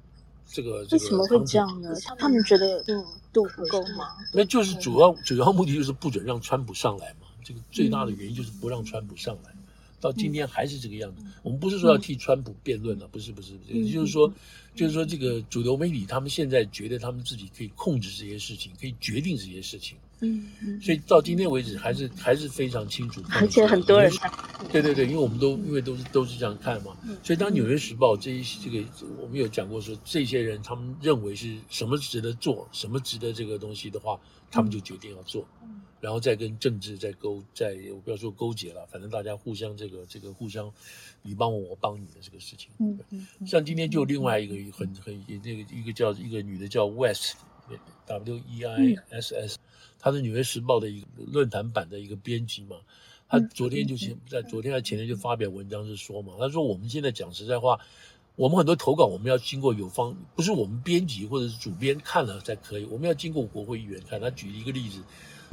[0.50, 1.90] 这个为什么会这样呢？
[2.16, 3.04] 他们觉得度
[3.34, 4.16] 度不够吗？
[4.32, 7.26] 那就是主要主要目的就是不准让川普上来嘛。
[7.44, 9.54] 这个最大的原因就是不让川普上来。
[10.00, 11.24] 到今天还是这个样子。
[11.42, 14.32] 我们不是说要替川普辩论了，不是不是，不是，就是说，
[14.74, 19.96] 就是说，这个主流媒体他们现在觉得他们自己可以控制这些事情，可以决定这些事情。
[20.20, 20.80] 嗯嗯。
[20.80, 23.22] 所以到今天为止，还是还是非常清楚。
[23.30, 24.12] 而且很多人。
[24.70, 28.84] 对对对，因为我们都因为都是都是这样看嘛，所以当《纽约时报》这一这个
[29.20, 34.20] 我们有讲过说，这些人他们认为是什么值得做，什么值得这个东西的话，
[34.50, 35.46] 他们就决定要做。
[36.00, 40.72] 然后再跟政治再勾，再我不要说勾结了，反正大家互相这个这个互相，
[41.22, 42.70] 你帮我，我帮你的这个事情。
[42.78, 43.26] 嗯嗯。
[43.44, 49.58] 像今天就另外一个很很那个一个叫一个女的叫 West，W E I S S，
[49.98, 52.76] 她是《纽约时报》的一个论坛版的一个编辑嘛。
[53.28, 57.80] 她昨天就前在昨天还前天就发表文章是说嘛，她说我们现在讲实在话，
[58.36, 64.20] 我们很多投稿我们要经过有方，不是我们编辑或者是主编看了才可以，我们要经过国会议员看。
[64.20, 65.02] 她举一个例子。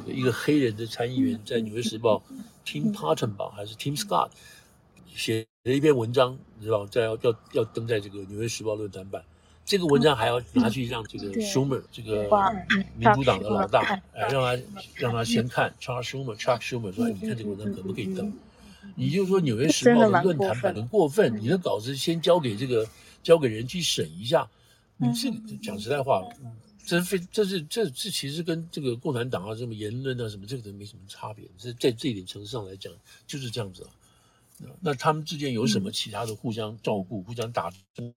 [0.06, 2.22] 一个黑人的参议员在《纽约时报》
[2.68, 4.30] ，Tim Parton 吧，还是 Tim Scott
[5.14, 9.22] 写了一篇文章，你知道在要要要登在这个《纽约时报》论坛版。
[9.64, 12.28] 这个文章还要拿去让这个 Schumer 这个
[12.96, 13.80] 民主党的老大，
[14.12, 14.62] 哎，让他
[14.94, 18.32] 让他先看 Charles Schumer，Chuck Schumer 说，你看这个文章可不可以登？
[18.94, 22.86] 你就说《纽约时报》的论坛版很过分，你的稿子先交给这个
[23.24, 24.48] 交给人去审一下，
[24.98, 26.22] 你这讲实在话。
[26.86, 32.92] 这非这是这这其实跟这个共产党啊什么言论啊什么这个都没什么差别，这在这一点层次上来讲
[33.26, 33.90] 就是这样子啊。
[34.80, 37.70] 那他们之间有什么其他的互相照顾、互相打？
[37.98, 38.14] 嗯，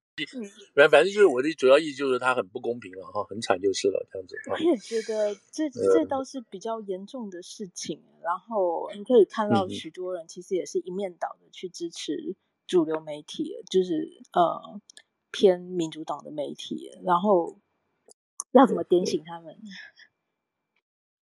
[0.72, 4.36] 反反正就是我的主要意思就是他很不公平了哈，很惨就是了这样子。
[4.48, 8.00] 我也觉得这这倒是比较严重的事情。
[8.22, 12.36] 然后你可以看到许多人其实也是一面倒的去支持
[12.68, 14.80] 主流媒体，就是呃
[15.32, 17.58] 偏民主党的媒体，然后。
[18.52, 19.56] 要怎么点醒他们？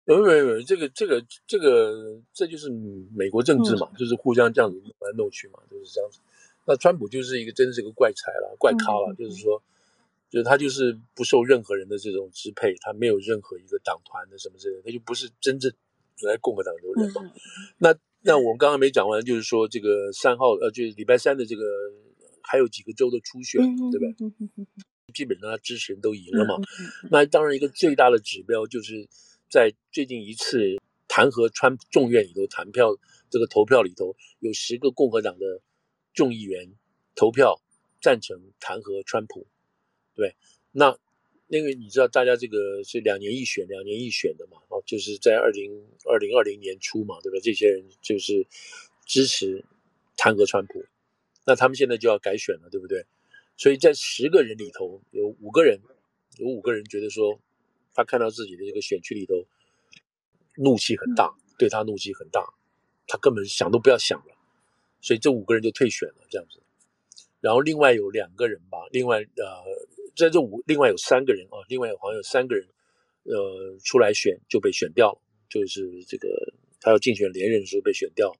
[0.07, 2.69] 没有没有，这个这个这个这就是
[3.15, 6.19] 美国政治嘛，嗯、就是互相这样子弄来弄去嘛，就是这样子。
[6.67, 9.63] 那川普就是一个真的是个怪才了，怪咖了，嗯、就是说，
[10.29, 15.73] 就是他就是不受任何人的这种支配，他没有任何一个党团的什么之类的，他就不是真正
[16.21, 17.21] 原来共和党的人嘛。
[17.23, 17.31] 嗯、
[17.79, 21.63] 那那我们刚刚没讲完，就是说这个三号呃，就是礼拜三的这个
[22.43, 24.15] 还有几个州的初选，嗯、对吧？
[24.19, 24.67] 嗯
[25.15, 26.55] 基本上他支持人都赢了嘛，
[27.09, 29.07] 那当然一个最大的指标就是
[29.49, 30.75] 在最近一次
[31.07, 32.95] 弹劾川普众院里头弹票
[33.29, 35.61] 这个投票里头，有十个共和党的
[36.13, 36.73] 众议员
[37.15, 37.61] 投票
[38.01, 39.47] 赞成弹劾川普，
[40.13, 40.35] 对，
[40.71, 40.97] 那
[41.47, 45.71] 因为你知道大家这个是两年一选，两年一选的嘛，哦，就是在二零
[46.05, 47.39] 二零二零年初嘛，对吧？
[47.41, 48.45] 这些人就是
[49.05, 49.63] 支持
[50.17, 50.83] 弹劾川普，
[51.45, 53.05] 那他们现在就要改选了，对不对？
[53.57, 55.79] 所以在十个人里头，有五个人，
[56.37, 57.39] 有五个人觉得说，
[57.93, 59.33] 他看到自己的这个选区里头，
[60.57, 62.45] 怒气很大，对他怒气很大，
[63.07, 64.35] 他根本想都不要想了，
[65.01, 66.61] 所以这五个人就退选了，这样子。
[67.39, 69.63] 然后另外有两个人吧，另外呃，
[70.15, 72.67] 在这五另外有三个人啊，另外有好像有三个人，
[73.23, 78.35] 呃，出来选就被选掉了，就是这个他要竞选连任的时候被选掉。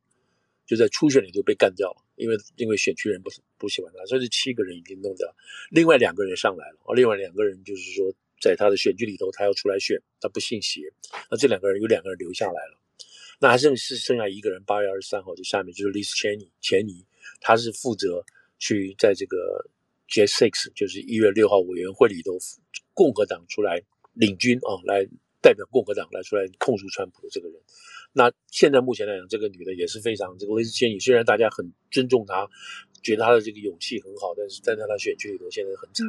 [0.68, 5.36] 就在初选里就被干掉了，因为因为选区人不不喜欢他，所以这七个人已经弄掉，
[5.70, 10.82] 另外两个人上来了，而另外两个人就是说在他的选区里头他要出来选，他不信邪，
[11.30, 12.80] 那这两个人有两个人留下来了，
[13.40, 17.06] 那还剩是剩下一个人，八月二十三号就下面就是 Liz Cheney 钱尼，
[17.42, 18.24] 他是负责
[18.60, 19.70] 去在这个
[20.08, 22.38] J Six 就是一月六号委员会里头
[22.94, 23.82] 共和党出来
[24.14, 25.06] 领军啊，来
[25.42, 27.60] 代表共和党来出来控诉川普的这个人。
[28.18, 32.48] 那现在目前来讲，这个女的也是非常这个 Liz Cheney，虽然大家很尊重她，
[33.04, 36.08] 觉得她的这个勇气很好，但是站在她选区里头现在很惨，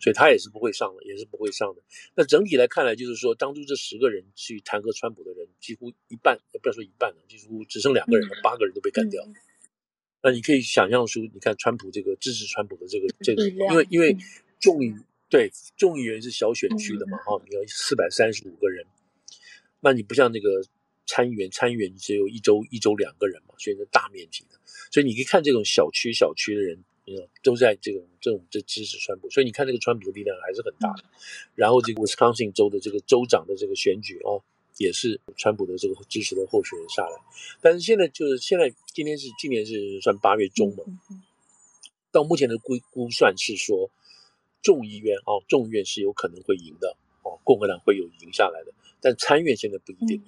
[0.00, 1.82] 所以她也是不会上的，也是不会上的。
[2.14, 9.22] 那整体来看来，就是说当初这十个人去弹劾川普的人，几乎一半，不要说一半了，几乎只剩两个人了，八个人都被干掉。
[10.22, 14.16] 那你可以想象出，你看川普这个支持川普的这个这个，因为因为
[14.58, 14.90] 众议
[15.28, 18.86] 对众议员是小选区的嘛，哈，你要四百三十五个人，
[19.80, 20.64] 那你不像那个。
[21.06, 24.58] 参议员，参议员只有一周一周两个人嘛，所以是大面积的，
[24.90, 26.78] 所以你可以看这种小区小区的人，
[27.42, 31.04] 都在这种这种这支持川普，所以你看这个川普的力量还是很大的。
[31.54, 34.42] 然后这个 Wisconsin 州的这个州长的这个选举哦，
[34.78, 37.16] 也是川普的这个支持的候选人下来。
[37.60, 40.84] 但是现在就是现在今天是今年是算八月中嘛，
[42.10, 43.88] 到目前的估估算是说
[44.60, 50.20] 众议院哦，众议院是有可能会赢的哦，共和党会有赢下来的，但参院现在不一定。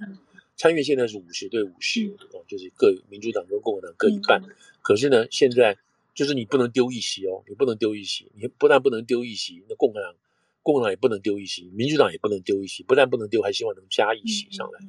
[0.59, 4.43] 参院现在是五十对五十，哦，就是各民主党跟共和党各一半。
[4.83, 5.79] 可是呢，现在
[6.15, 10.13] 就是你不能丢一席哦，你不能丢一席，你不但不能丢一席，那共和党
[10.65, 14.81] 共和党也不能丢一席，民主党也不能丢一席，不但不能丢，还希望能加一席上来。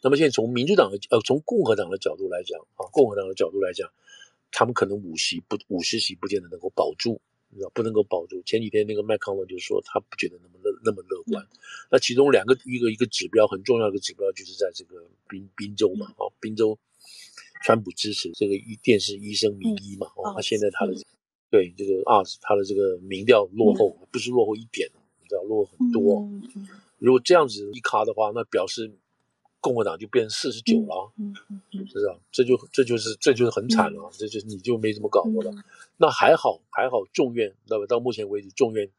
[0.00, 3.90] 那么现在从民主党的呃从共和党的角度来讲啊，共和党的角度来讲，
[4.52, 7.20] 他们可能五席不五十席不见得能够保住，
[7.74, 8.42] 不能够保住。
[8.42, 11.46] 前几天那个麦康文就说他不觉得那么乐那么乐观。
[11.90, 16.78] 那其中两个一个一个指标很重要的指标就是在这个宾宾州嘛，哦宾州，
[17.64, 20.94] 川普支持这个医电视医生名医嘛，哦他现在他的。
[21.50, 24.90] 对这个啊，他的这个民调落后，不是落后一点，
[25.22, 26.28] 你知道落后很多。
[26.98, 28.90] 如果这样子一卡的话，那表示
[29.64, 31.10] 共和党就变成四十九了，
[31.88, 32.20] 是吧？
[32.30, 35.50] 这就这就是这就是很惨了，这就你就没怎么搞过了。
[35.96, 38.90] 那还好还好，众院到到目前为止，众院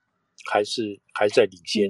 [0.52, 1.88] 还是还在领先，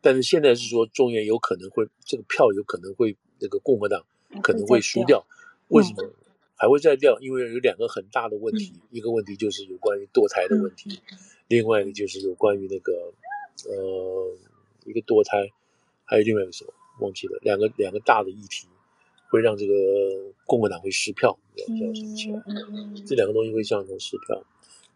[0.00, 4.04] 但是现在是说众院有可能会这个票有可能会那个共和党
[4.42, 5.24] 可能会输掉，
[5.68, 6.10] 为什么？
[6.60, 13.12] 还会再掉，因为有两个很大的问题，嗯、一个问题就是有关于堕胎的问题，嗯、另外一个就是有关于那个，
[13.68, 14.36] 呃，
[14.84, 15.52] 一个堕胎，
[16.04, 18.66] 还有另外一个什么忘记了，两个两个大的议题
[19.30, 19.74] 会让这个
[20.46, 22.42] 共和党会失票，叫什么起来？
[23.06, 24.44] 这两个东西会造成失票。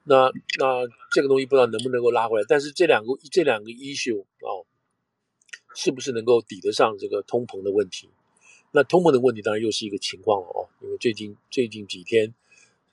[0.05, 4.51] 那那这个东西不知道能不能够拉回来，但是这两个这两个 issue 啊，
[5.75, 8.09] 是不是能够抵得上这个通膨的问题？
[8.73, 12.35] 那通膨的问题当然又是一个情况了哦，因为最近最近几天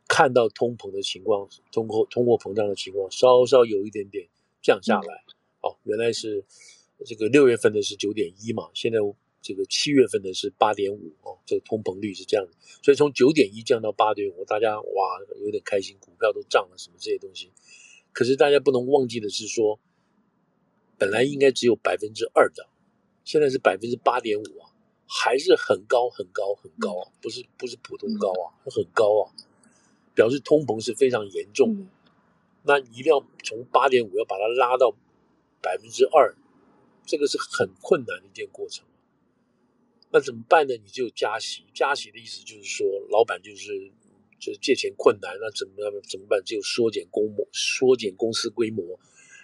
[0.08, 4.28] 看到通膨的情况，通货通货膨胀的情况稍稍有一点点
[4.62, 5.24] 降下来，
[5.62, 6.44] 哦，原来是
[7.06, 9.00] 这个六月份的是九点一嘛，现在
[9.42, 12.52] 这个七月份的是八点五哦，这个通膨率是这样的，
[12.84, 17.52] 所以从九点一降到八点五，大家哇有点开心，股票都涨了什么这些东西，
[18.12, 19.80] 可是大家不能忘记的是说，
[20.98, 22.68] 本来应该只有百分之二的，
[23.24, 24.70] 现在是百分之八点五啊。
[25.12, 29.34] 还是很高很高很高啊，不是不是普通高啊，很高啊，
[30.14, 31.86] 表示通膨是非常严重的。
[32.62, 34.94] 那你一定要从八点五要把它拉到
[35.64, 36.36] 百分之二，
[37.10, 38.86] 这个是很困难的一件过程。
[40.12, 40.76] 那怎么办呢？
[40.76, 43.92] 你只有加息，加息的意思就是说，老板就是
[44.40, 46.40] 就是借钱困难，那怎么样怎么办？
[46.46, 49.00] 只有缩减规模，缩减公司规模，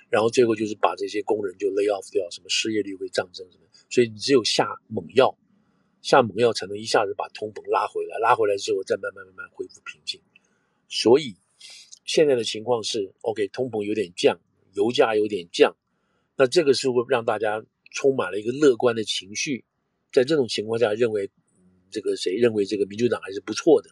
[0.09, 5.35] 然后最后就是把这些工人就 lay off 掉，什么失业率会上升什么，所以你只有下猛药。
[6.01, 10.21] 下猛药才能一下子把通膨拉回来，拉回来之后再慢慢慢慢恢复平静。
[10.87, 11.35] 所以
[12.03, 14.39] 现在的情况是，OK，通膨有点降，
[14.73, 15.75] 油价有点降，
[16.35, 19.63] 那这个是会让大家充满了一个乐观的情绪。
[20.11, 21.29] 在这种情况下，认为
[21.91, 23.89] 这个谁认为这个民主党还是不错的。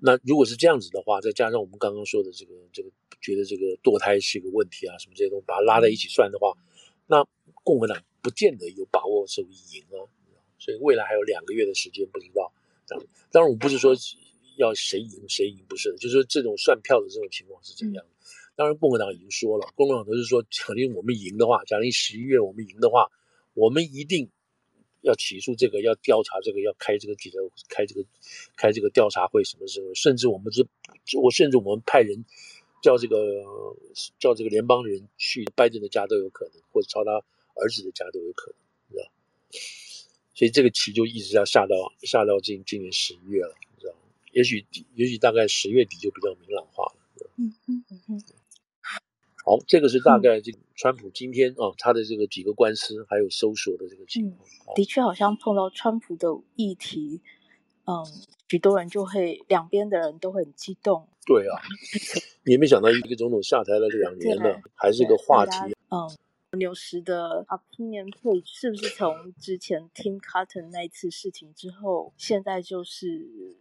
[0.00, 2.90] 那如果是这样子的话，再加上我们刚刚说的这个这个
[3.20, 6.52] 觉得这个堕胎是一个问题啊，什么这些东西把它拉在一起算的话，
[7.06, 7.26] 那
[7.62, 10.04] 共和党不见得有把握是会赢啊。
[10.58, 12.52] 所以未来还有两个月的时间，不知道。
[13.30, 13.94] 当然，我不是说
[14.58, 18.10] 要谁赢谁赢，不是的，就是这种算票的这种情况是怎样的。
[18.56, 23.10] 当然，共和党已经说了，共和党都是说，假定我们赢的话，假定十一月我们赢的话，
[23.54, 24.30] 我们一定
[25.00, 27.38] 要起诉这个，要调查这个，要开这个记者，
[27.68, 28.04] 开这个
[28.56, 29.92] 开这个调查会，什么时候？
[29.94, 30.66] 甚至我们是，
[31.20, 32.24] 我甚至我们派人
[32.80, 33.42] 叫这个
[34.18, 37.10] 叫这个联邦人去拜登的家都有可能，或者朝他
[37.56, 38.56] 儿子的家都有可能，
[38.90, 39.10] 知道。
[40.34, 43.98] 所以这个棋就一直要下到下到今今年十一月了，你知道吗？
[44.32, 46.96] 也许也许大概十月底就比较明朗化了。
[47.36, 48.22] 嗯嗯嗯嗯。
[49.44, 54.48] 好，这个是大概这个川普今天啊，他的这个几个官司还有搜索的这个情况。
[54.68, 57.20] 嗯，的确，好像碰到川普的议题，
[57.84, 58.04] 嗯，
[58.48, 61.06] 许多人就会两边的人都会很激动。
[61.26, 61.60] 对啊，
[62.44, 65.52] 你也没想到一个总统下台了两年了，还是个话题。
[65.90, 66.16] 嗯。
[66.56, 73.58] 牛时的 opinion page 是不是从之前 Tim Cotton 那一次事情之后，现在就是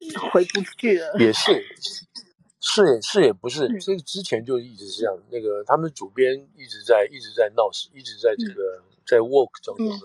[0.32, 1.14] 回不去了？
[1.20, 1.64] 也是，
[2.62, 5.14] 是也是也不是，这个之前就一直是这样。
[5.30, 9.96] 那个他们主编一直在一直在闹事，一直在这个、嗯、在 work 中的嘛。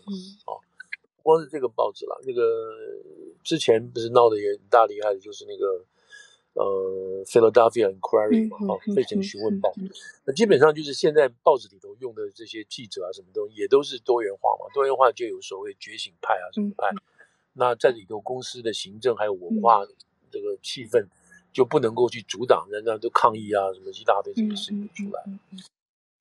[0.47, 0.59] 哦，
[1.23, 2.41] 光是这个报纸了，那个
[3.43, 5.85] 之前不是闹得也很大厉害的，就是那个。
[6.59, 9.71] 呃，Philadelphia Inquirer 嘛，哦，费城询问报，
[10.25, 16.89] 那基本上就是现在报纸里头用的这些记者啊，什么东西也都是多元化嘛，多元化就有所谓觉醒派啊，什么派，
[17.53, 19.85] 那在里头公司的行政还有文化
[20.31, 21.05] 这个气氛
[21.53, 25.23] 就不能够去阻挡，人家都抗议啊，什么一大堆这个事情出来，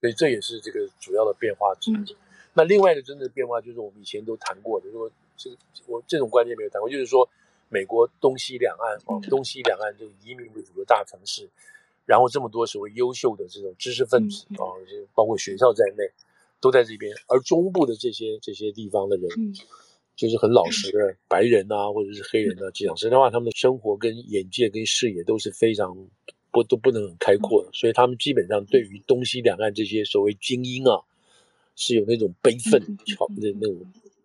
[0.01, 2.17] 所以这也是这个主要的变化之一。
[2.55, 5.57] 那另外一个真正的变化就是我们以前都谈过的，如果这个
[5.87, 7.29] 我这种观念没有谈过，就是说。
[7.69, 11.51] 美国东西两岸啊，东西两岸这个移民为主的大城市，
[12.05, 14.71] 然后这么多所谓优秀的这种知识分子啊，
[15.17, 16.05] 包括学校在内，
[16.61, 17.13] 都在这边。
[17.27, 19.29] 而中部的这些这些地方的人，
[20.17, 22.97] 就是很老实的白人啊，或者是黑人啊，这样。
[22.97, 25.97] 实在话，他们的生活跟眼界跟视野都是非常
[26.51, 31.03] 不都不能很开阔的，所以他们基本上对于东西两岸这些所谓精英啊，
[31.77, 33.77] 是有那种悲愤的那种。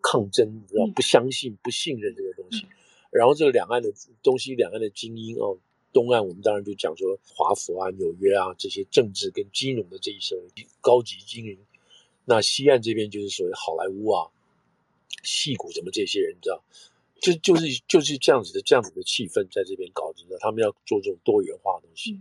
[0.04, 2.66] 抗争，你知道，不相信、不信任这个东西。
[3.12, 3.88] 然后这个两岸的
[4.20, 5.56] 东西，两岸的精英哦，
[5.92, 10.34] 东岸我们当然就讲说华府啊、纽约啊这些政治跟金融的这一些
[10.80, 11.56] 高级精英。
[12.24, 14.26] 那西岸这边就是所谓好莱坞啊、
[15.22, 16.62] 矽谷什么这些人，你知道，
[17.20, 20.36] 就就是就是这样子的这样子的气氛在这边搞的，知道。
[20.40, 22.18] 他们要做这种多元化的东西，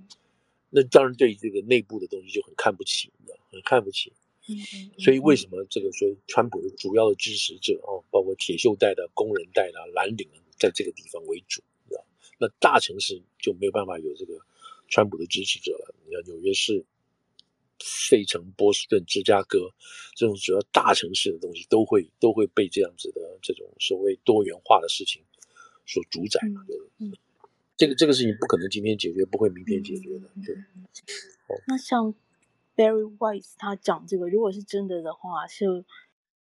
[0.69, 4.13] 那当然对这个内部的东西就很看不起，你知道，很看不起。
[4.97, 12.05] 所以为什么这个说川普的主要的支持者啊，包括铁锈带的、工人带的、蓝领的，在这个地方为主，你知道？
[12.37, 14.39] 那大城市就没有办法有这个
[14.87, 15.95] 川普的支持者了。
[16.05, 16.85] 你看纽约市。
[17.83, 19.73] 费城、波士顿、芝加哥
[20.15, 25.23] 这种主要大城市的东西，都会都会被这样子的这种所谓多元化的事情
[25.85, 26.39] 所主宰。
[26.43, 26.55] 嗯，
[26.99, 27.13] 嗯，
[27.75, 30.29] 这个这个事情不可能今天解决，不会明天解决的。
[30.45, 30.55] 对。
[31.67, 32.13] 那像
[32.75, 35.83] Barry Weiss 他讲这个，如果是真的的话，是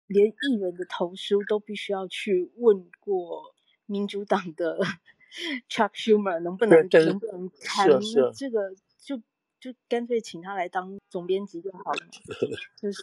[0.08, 3.56] 连议员的投书都必须要去问过
[3.86, 4.80] 民主党的
[5.70, 7.88] Chuck Schumer 能不能能不能谈
[8.34, 9.22] 这个就。
[9.60, 12.00] 就干脆请他来当总编辑就好了，
[12.82, 13.02] 就是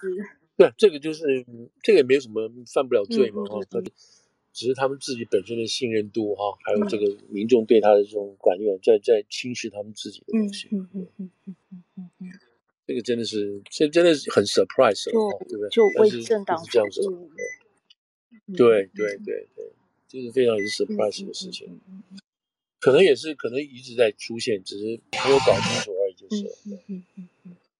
[0.56, 1.44] 对，这个就是
[1.82, 3.60] 这个也没有什么犯不了罪嘛哈，
[4.52, 10.68] 只是他们自己本身的信任度哈，还有这个民众对他的这种感觉，在在侵蚀他们自己的东西。
[10.72, 12.32] 嗯嗯嗯嗯嗯嗯嗯，
[12.86, 15.68] 这个真的是，这真的是很 surprise 了，对不对？
[15.68, 19.72] 就为政党是这样子的，对对对对，
[20.08, 21.78] 就是非常是 surprise 的事情。
[22.80, 24.84] 可能也是，可能一直在出现，只是
[25.24, 25.92] 没有搞清楚
[26.30, 26.54] 而已，就是。
[26.66, 27.56] 嗯嗯嗯嗯